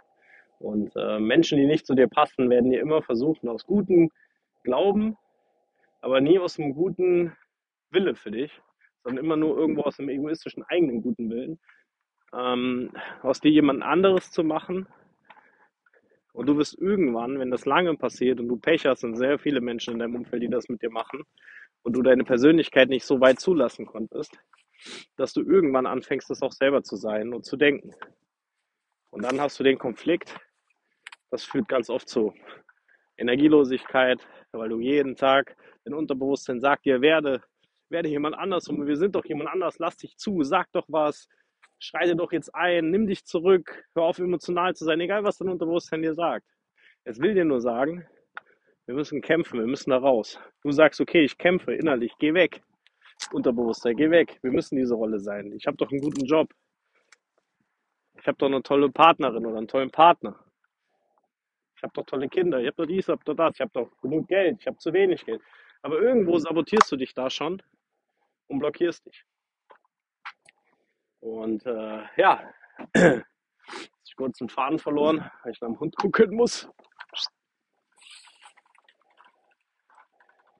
Und 0.59 0.95
äh, 0.95 1.19
Menschen, 1.19 1.57
die 1.57 1.65
nicht 1.65 1.85
zu 1.85 1.93
dir 1.93 2.07
passen, 2.07 2.49
werden 2.49 2.69
dir 2.69 2.79
immer 2.79 3.01
versuchen, 3.01 3.49
aus 3.49 3.65
gutem 3.65 4.11
Glauben, 4.63 5.17
aber 5.99 6.21
nie 6.21 6.39
aus 6.39 6.57
einem 6.57 6.73
guten 6.73 7.35
Wille 7.89 8.15
für 8.15 8.31
dich, 8.31 8.61
sondern 9.03 9.25
immer 9.25 9.35
nur 9.35 9.57
irgendwo 9.57 9.81
aus 9.81 9.99
einem 9.99 10.07
egoistischen 10.07 10.63
eigenen 10.63 11.01
guten 11.01 11.29
Willen, 11.29 11.59
ähm, 12.33 12.93
aus 13.23 13.41
dir 13.41 13.51
jemand 13.51 13.83
anderes 13.83 14.31
zu 14.31 14.45
machen. 14.45 14.87
Und 16.33 16.47
du 16.47 16.57
wirst 16.57 16.77
irgendwann, 16.77 17.39
wenn 17.39 17.51
das 17.51 17.65
lange 17.65 17.95
passiert 17.95 18.39
und 18.39 18.47
du 18.47 18.57
Pech 18.57 18.85
hast, 18.85 19.03
und 19.03 19.15
sehr 19.17 19.37
viele 19.37 19.61
Menschen 19.61 19.93
in 19.93 19.99
deinem 19.99 20.15
Umfeld, 20.15 20.43
die 20.43 20.49
das 20.49 20.69
mit 20.69 20.81
dir 20.81 20.89
machen, 20.91 21.23
und 21.83 21.93
du 21.93 22.01
deine 22.01 22.23
Persönlichkeit 22.23 22.89
nicht 22.89 23.05
so 23.05 23.19
weit 23.19 23.39
zulassen 23.39 23.85
konntest, 23.85 24.37
dass 25.15 25.33
du 25.33 25.41
irgendwann 25.41 25.85
anfängst, 25.85 26.29
das 26.29 26.41
auch 26.41 26.51
selber 26.51 26.83
zu 26.83 26.95
sein 26.95 27.33
und 27.33 27.45
zu 27.45 27.57
denken. 27.57 27.93
Und 29.09 29.23
dann 29.23 29.41
hast 29.41 29.59
du 29.59 29.63
den 29.63 29.77
Konflikt, 29.77 30.35
das 31.31 31.43
führt 31.43 31.67
ganz 31.67 31.89
oft 31.89 32.07
zu 32.07 32.33
Energielosigkeit, 33.17 34.25
weil 34.51 34.69
du 34.69 34.79
jeden 34.79 35.15
Tag 35.15 35.55
dein 35.83 35.93
Unterbewusstsein 35.93 36.59
sagt 36.59 36.85
dir, 36.85 37.01
werde, 37.01 37.41
werde 37.89 38.09
jemand 38.09 38.35
anders 38.35 38.67
und 38.67 38.85
wir 38.87 38.95
sind 38.95 39.15
doch 39.15 39.25
jemand 39.25 39.49
anders, 39.49 39.79
lass 39.79 39.97
dich 39.97 40.17
zu, 40.17 40.43
sag 40.43 40.71
doch 40.71 40.85
was, 40.87 41.27
schreite 41.81 42.15
doch 42.15 42.31
jetzt 42.31 42.53
ein, 42.53 42.91
nimm 42.91 43.07
dich 43.07 43.25
zurück, 43.25 43.83
hör 43.95 44.03
auf 44.03 44.19
emotional 44.19 44.75
zu 44.75 44.85
sein, 44.85 45.01
egal 45.01 45.23
was 45.23 45.37
dein 45.37 45.49
Unterbewusstsein 45.49 46.01
dir 46.01 46.13
sagt. 46.13 46.45
Es 47.03 47.19
will 47.19 47.33
dir 47.33 47.45
nur 47.45 47.59
sagen, 47.59 48.05
wir 48.85 48.95
müssen 48.95 49.21
kämpfen, 49.21 49.59
wir 49.59 49.67
müssen 49.67 49.89
da 49.89 49.97
raus. 49.97 50.39
Du 50.61 50.71
sagst, 50.71 51.01
okay, 51.01 51.23
ich 51.23 51.37
kämpfe 51.37 51.73
innerlich, 51.73 52.13
geh 52.19 52.33
weg. 52.33 52.61
Unterbewusstsein, 53.31 53.95
geh 53.95 54.09
weg. 54.09 54.39
Wir 54.41 54.51
müssen 54.51 54.75
diese 54.75 54.95
Rolle 54.95 55.19
sein. 55.19 55.51
Ich 55.53 55.65
habe 55.67 55.77
doch 55.77 55.91
einen 55.91 56.01
guten 56.01 56.25
Job. 56.25 56.53
Ich 58.19 58.27
habe 58.27 58.37
doch 58.37 58.47
eine 58.47 58.61
tolle 58.61 58.89
Partnerin 58.89 59.45
oder 59.45 59.57
einen 59.57 59.67
tollen 59.67 59.91
Partner. 59.91 60.39
Ich 61.75 61.83
habe 61.83 61.93
doch 61.93 62.05
tolle 62.05 62.29
Kinder. 62.29 62.59
Ich 62.59 62.67
habe 62.67 62.75
doch 62.77 62.85
dies, 62.85 63.05
ich 63.05 63.09
habe 63.09 63.23
doch 63.25 63.35
das. 63.35 63.55
Ich 63.55 63.61
habe 63.61 63.71
doch 63.73 63.89
genug 64.01 64.27
Geld. 64.27 64.57
Ich 64.59 64.67
habe 64.67 64.77
zu 64.77 64.93
wenig 64.93 65.25
Geld. 65.25 65.41
Aber 65.81 65.99
irgendwo 65.99 66.37
sabotierst 66.37 66.91
du 66.91 66.95
dich 66.95 67.13
da 67.13 67.29
schon 67.29 67.61
und 68.47 68.59
blockierst 68.59 69.05
dich. 69.05 69.25
Und 71.21 71.65
äh, 71.65 72.03
ja, 72.17 72.53
ich 72.93 74.15
kurz 74.15 74.37
den 74.39 74.49
Faden 74.49 74.79
verloren, 74.79 75.31
weil 75.43 75.51
ich 75.53 75.61
nach 75.61 75.69
dem 75.69 75.79
Hund 75.79 75.95
gucken 75.95 76.35
muss. 76.35 76.69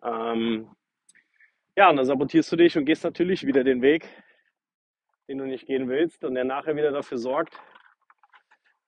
Ähm, 0.04 0.76
ja, 1.76 1.90
und 1.90 1.98
dann 1.98 2.06
sabotierst 2.06 2.52
du 2.52 2.56
dich 2.56 2.78
und 2.78 2.86
gehst 2.86 3.04
natürlich 3.04 3.46
wieder 3.46 3.64
den 3.64 3.82
Weg, 3.82 4.08
den 5.28 5.40
du 5.40 5.46
nicht 5.46 5.66
gehen 5.66 5.90
willst 5.90 6.24
und 6.24 6.36
der 6.36 6.44
nachher 6.44 6.76
wieder 6.76 6.92
dafür 6.92 7.18
sorgt, 7.18 7.60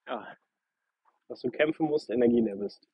ja, 0.06 0.26
dass 1.28 1.40
du 1.40 1.50
kämpfen 1.50 1.86
musst, 1.86 2.10
energieleer 2.10 2.56
bist. 2.56 2.88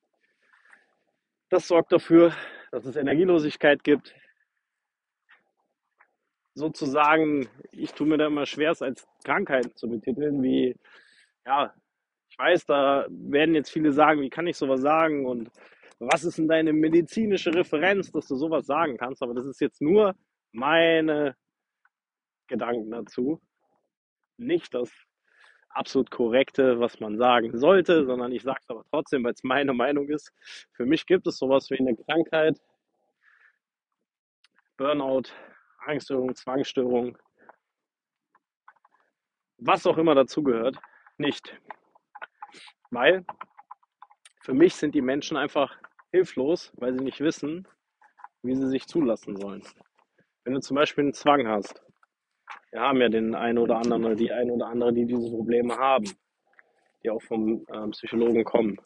Das 1.49 1.67
sorgt 1.67 1.91
dafür, 1.91 2.33
dass 2.71 2.85
es 2.85 2.95
Energielosigkeit 2.95 3.83
gibt. 3.83 4.15
Sozusagen, 6.61 7.49
ich 7.71 7.91
tue 7.93 8.05
mir 8.05 8.19
da 8.19 8.27
immer 8.27 8.45
schwer, 8.45 8.69
es 8.69 8.83
als 8.83 9.07
Krankheit 9.23 9.75
zu 9.79 9.89
betiteln, 9.89 10.43
wie, 10.43 10.75
ja, 11.43 11.73
ich 12.29 12.37
weiß, 12.37 12.67
da 12.67 13.07
werden 13.09 13.55
jetzt 13.55 13.71
viele 13.71 13.91
sagen, 13.91 14.21
wie 14.21 14.29
kann 14.29 14.45
ich 14.45 14.57
sowas 14.57 14.79
sagen 14.79 15.25
und 15.25 15.49
was 15.97 16.23
ist 16.23 16.37
denn 16.37 16.47
deine 16.47 16.71
medizinische 16.71 17.51
Referenz, 17.51 18.11
dass 18.11 18.27
du 18.27 18.35
sowas 18.35 18.67
sagen 18.67 18.97
kannst? 18.97 19.23
Aber 19.23 19.33
das 19.33 19.47
ist 19.47 19.59
jetzt 19.59 19.81
nur 19.81 20.13
meine 20.51 21.35
Gedanken 22.45 22.91
dazu. 22.91 23.41
Nicht 24.37 24.75
das 24.75 24.91
absolut 25.69 26.11
korrekte, 26.11 26.79
was 26.79 26.99
man 26.99 27.17
sagen 27.17 27.57
sollte, 27.57 28.05
sondern 28.05 28.31
ich 28.31 28.43
sage 28.43 28.59
es 28.61 28.69
aber 28.69 28.83
trotzdem, 28.91 29.23
weil 29.23 29.33
es 29.33 29.43
meine 29.43 29.73
Meinung 29.73 30.09
ist. 30.09 30.31
Für 30.73 30.85
mich 30.85 31.07
gibt 31.07 31.25
es 31.25 31.39
sowas 31.39 31.71
wie 31.71 31.79
eine 31.79 31.95
Krankheit, 31.95 32.61
Burnout, 34.77 35.23
Angststörung, 35.85 36.35
Zwangsstörung, 36.35 37.17
was 39.57 39.85
auch 39.85 39.97
immer 39.97 40.15
dazugehört, 40.15 40.77
nicht. 41.17 41.57
Weil 42.89 43.25
für 44.41 44.53
mich 44.53 44.75
sind 44.75 44.95
die 44.95 45.01
Menschen 45.01 45.37
einfach 45.37 45.77
hilflos, 46.11 46.71
weil 46.75 46.93
sie 46.97 47.03
nicht 47.03 47.19
wissen, 47.19 47.67
wie 48.43 48.55
sie 48.55 48.67
sich 48.67 48.87
zulassen 48.87 49.35
sollen. 49.37 49.63
Wenn 50.43 50.53
du 50.53 50.59
zum 50.59 50.75
Beispiel 50.75 51.05
einen 51.05 51.13
Zwang 51.13 51.47
hast, 51.47 51.81
wir 52.71 52.81
haben 52.81 52.99
ja 52.99 53.09
den 53.09 53.35
einen 53.35 53.57
oder 53.57 53.77
anderen 53.77 54.05
oder 54.05 54.15
die 54.15 54.31
einen 54.31 54.51
oder 54.51 54.67
andere, 54.67 54.93
die 54.93 55.05
diese 55.05 55.29
Probleme 55.29 55.77
haben, 55.77 56.05
die 57.03 57.09
auch 57.09 57.21
vom 57.21 57.65
ähm, 57.73 57.91
Psychologen 57.91 58.43
kommen. 58.43 58.79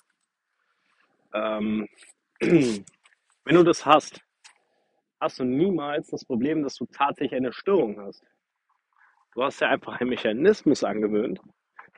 Ähm, 1.33 1.87
wenn 2.39 3.55
du 3.55 3.63
das 3.63 3.85
hast, 3.85 4.21
hast 5.25 5.39
du 5.39 5.43
niemals 5.43 6.07
das 6.09 6.23
Problem, 6.23 6.61
dass 6.61 6.75
du 6.75 6.85
tatsächlich 6.85 7.35
eine 7.35 7.51
Störung 7.51 7.99
hast. 7.99 8.23
Du 9.33 9.43
hast 9.43 9.59
ja 9.59 9.69
einfach 9.69 9.99
einen 9.99 10.11
Mechanismus 10.11 10.83
angewöhnt, 10.83 11.39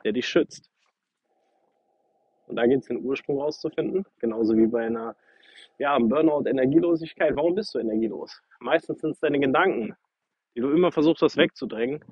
der 0.02 0.12
dich 0.12 0.26
schützt. 0.26 0.70
Und 2.46 2.56
da 2.56 2.66
geht 2.66 2.80
es 2.80 2.86
den 2.86 3.04
Ursprung 3.04 3.38
rauszufinden, 3.38 4.06
genauso 4.18 4.56
wie 4.56 4.66
bei 4.66 4.86
einer 4.86 5.14
ja, 5.78 5.98
Burnout, 5.98 6.48
Energielosigkeit. 6.48 7.36
Warum 7.36 7.54
bist 7.54 7.74
du 7.74 7.78
energielos? 7.78 8.40
Meistens 8.60 9.00
sind 9.00 9.10
es 9.10 9.20
deine 9.20 9.38
Gedanken, 9.38 9.94
die 10.56 10.62
du 10.62 10.70
immer 10.70 10.90
versuchst, 10.90 11.20
das 11.20 11.36
wegzudrängen, 11.36 12.02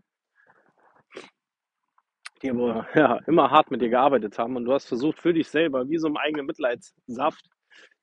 die 2.43 2.51
aber 2.51 2.87
ja, 2.95 3.21
immer 3.27 3.51
hart 3.51 3.71
mit 3.71 3.81
dir 3.81 3.89
gearbeitet 3.89 4.39
haben 4.39 4.55
und 4.57 4.67
du 4.67 4.73
hast 4.75 4.87
versucht, 4.87 5.19
für 5.19 5.33
dich 5.33 5.49
selber, 5.49 5.89
wie 5.89 5.97
so 5.97 6.09
im 6.09 6.19
eigenen 6.19 6.45
Mitleidssaft, 6.45 7.49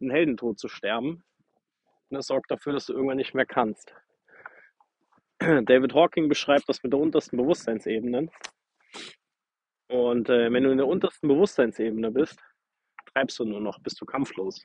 einen 0.02 0.10
Heldentod 0.10 0.58
zu 0.58 0.68
sterben. 0.68 1.24
Und 2.14 2.18
das 2.18 2.28
sorgt 2.28 2.52
dafür, 2.52 2.74
dass 2.74 2.86
du 2.86 2.94
irgendwann 2.94 3.18
nicht 3.18 3.34
mehr 3.34 3.48
kannst. 3.48 3.92
David 5.40 5.96
Hawking 5.96 6.30
beschreibt 6.30 6.70
das 6.70 6.84
mit 6.84 6.94
der 6.94 7.00
untersten 7.00 7.38
Bewusstseinsebene. 7.38 8.30
Und 9.88 10.30
äh, 10.30 10.54
wenn 10.54 10.64
du 10.64 10.70
in 10.70 10.78
der 10.78 10.86
untersten 10.86 11.28
Bewusstseinsebene 11.28 12.12
bist, 12.12 12.40
treibst 13.12 13.40
du 13.40 13.46
nur 13.46 13.62
noch, 13.62 13.80
bist 13.80 14.00
du 14.00 14.06
kampflos. 14.06 14.64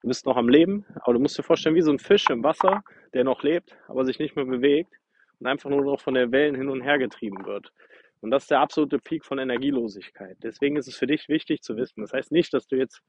Du 0.00 0.08
bist 0.08 0.26
noch 0.26 0.36
am 0.36 0.48
Leben, 0.48 0.84
aber 1.02 1.12
du 1.12 1.20
musst 1.20 1.38
dir 1.38 1.44
vorstellen, 1.44 1.76
wie 1.76 1.80
so 1.80 1.92
ein 1.92 2.00
Fisch 2.00 2.28
im 2.28 2.42
Wasser, 2.42 2.82
der 3.14 3.22
noch 3.22 3.44
lebt, 3.44 3.78
aber 3.86 4.04
sich 4.04 4.18
nicht 4.18 4.34
mehr 4.34 4.44
bewegt 4.44 4.92
und 5.38 5.46
einfach 5.46 5.70
nur 5.70 5.84
noch 5.84 6.00
von 6.00 6.14
den 6.14 6.32
Wellen 6.32 6.56
hin 6.56 6.70
und 6.70 6.80
her 6.80 6.98
getrieben 6.98 7.46
wird. 7.46 7.72
Und 8.20 8.32
das 8.32 8.42
ist 8.42 8.50
der 8.50 8.58
absolute 8.58 8.98
Peak 8.98 9.24
von 9.24 9.38
Energielosigkeit. 9.38 10.36
Deswegen 10.42 10.74
ist 10.74 10.88
es 10.88 10.96
für 10.96 11.06
dich 11.06 11.28
wichtig 11.28 11.62
zu 11.62 11.76
wissen. 11.76 12.00
Das 12.00 12.12
heißt 12.12 12.32
nicht, 12.32 12.52
dass 12.52 12.66
du 12.66 12.74
jetzt 12.74 13.00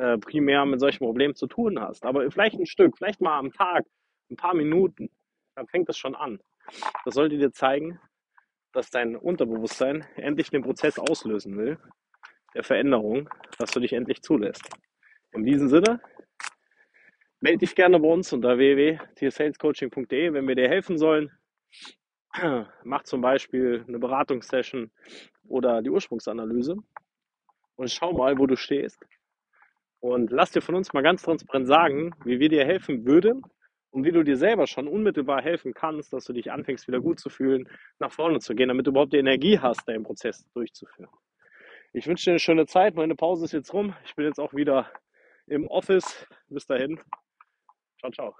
äh, 0.00 0.18
primär 0.18 0.64
mit 0.64 0.80
solchen 0.80 1.04
Problemen 1.04 1.34
zu 1.34 1.46
tun 1.46 1.78
hast, 1.78 2.06
aber 2.06 2.30
vielleicht 2.30 2.58
ein 2.58 2.64
Stück, 2.64 2.96
vielleicht 2.96 3.20
mal 3.20 3.38
am 3.38 3.52
Tag, 3.52 3.84
ein 4.30 4.36
paar 4.36 4.54
Minuten, 4.54 5.10
dann 5.54 5.66
fängt 5.66 5.90
das 5.90 5.98
schon 5.98 6.14
an. 6.14 6.40
Das 7.04 7.14
sollte 7.14 7.36
dir 7.36 7.52
zeigen, 7.52 8.00
dass 8.72 8.90
dein 8.90 9.14
Unterbewusstsein 9.14 10.06
endlich 10.16 10.48
den 10.48 10.62
Prozess 10.62 10.98
auslösen 10.98 11.58
will, 11.58 11.78
der 12.54 12.64
Veränderung, 12.64 13.28
dass 13.58 13.72
du 13.72 13.80
dich 13.80 13.92
endlich 13.92 14.22
zulässt. 14.22 14.70
In 15.32 15.44
diesem 15.44 15.68
Sinne, 15.68 16.00
melde 17.40 17.58
dich 17.58 17.74
gerne 17.74 18.00
bei 18.00 18.08
uns 18.08 18.32
unter 18.32 18.56
www.tiersalescoaching.de, 18.56 20.32
wenn 20.32 20.48
wir 20.48 20.54
dir 20.54 20.68
helfen 20.68 20.96
sollen. 20.96 21.30
Mach 22.84 23.02
zum 23.02 23.20
Beispiel 23.20 23.84
eine 23.86 23.98
Beratungssession 23.98 24.90
oder 25.46 25.82
die 25.82 25.90
Ursprungsanalyse 25.90 26.76
und 27.76 27.90
schau 27.90 28.12
mal, 28.12 28.38
wo 28.38 28.46
du 28.46 28.56
stehst. 28.56 29.04
Und 30.00 30.30
lass 30.30 30.50
dir 30.50 30.62
von 30.62 30.74
uns 30.74 30.92
mal 30.92 31.02
ganz 31.02 31.22
transparent 31.22 31.66
sagen, 31.66 32.14
wie 32.24 32.40
wir 32.40 32.48
dir 32.48 32.64
helfen 32.64 33.06
würden, 33.06 33.42
und 33.90 34.04
wie 34.04 34.12
du 34.12 34.22
dir 34.22 34.36
selber 34.36 34.66
schon 34.66 34.88
unmittelbar 34.88 35.42
helfen 35.42 35.74
kannst, 35.74 36.12
dass 36.12 36.24
du 36.24 36.32
dich 36.32 36.50
anfängst, 36.50 36.86
wieder 36.86 37.00
gut 37.00 37.18
zu 37.18 37.28
fühlen, 37.28 37.68
nach 37.98 38.12
vorne 38.12 38.38
zu 38.38 38.54
gehen, 38.54 38.68
damit 38.68 38.86
du 38.86 38.90
überhaupt 38.90 39.12
die 39.12 39.18
Energie 39.18 39.58
hast, 39.58 39.86
deinen 39.88 40.04
Prozess 40.04 40.44
durchzuführen. 40.54 41.10
Ich 41.92 42.06
wünsche 42.06 42.26
dir 42.26 42.32
eine 42.32 42.38
schöne 42.38 42.66
Zeit. 42.66 42.94
Meine 42.94 43.16
Pause 43.16 43.44
ist 43.44 43.52
jetzt 43.52 43.72
rum. 43.72 43.94
Ich 44.04 44.14
bin 44.14 44.26
jetzt 44.26 44.38
auch 44.38 44.54
wieder 44.54 44.90
im 45.46 45.66
Office. 45.66 46.26
Bis 46.48 46.66
dahin. 46.66 47.00
Ciao, 47.98 48.12
ciao. 48.12 48.34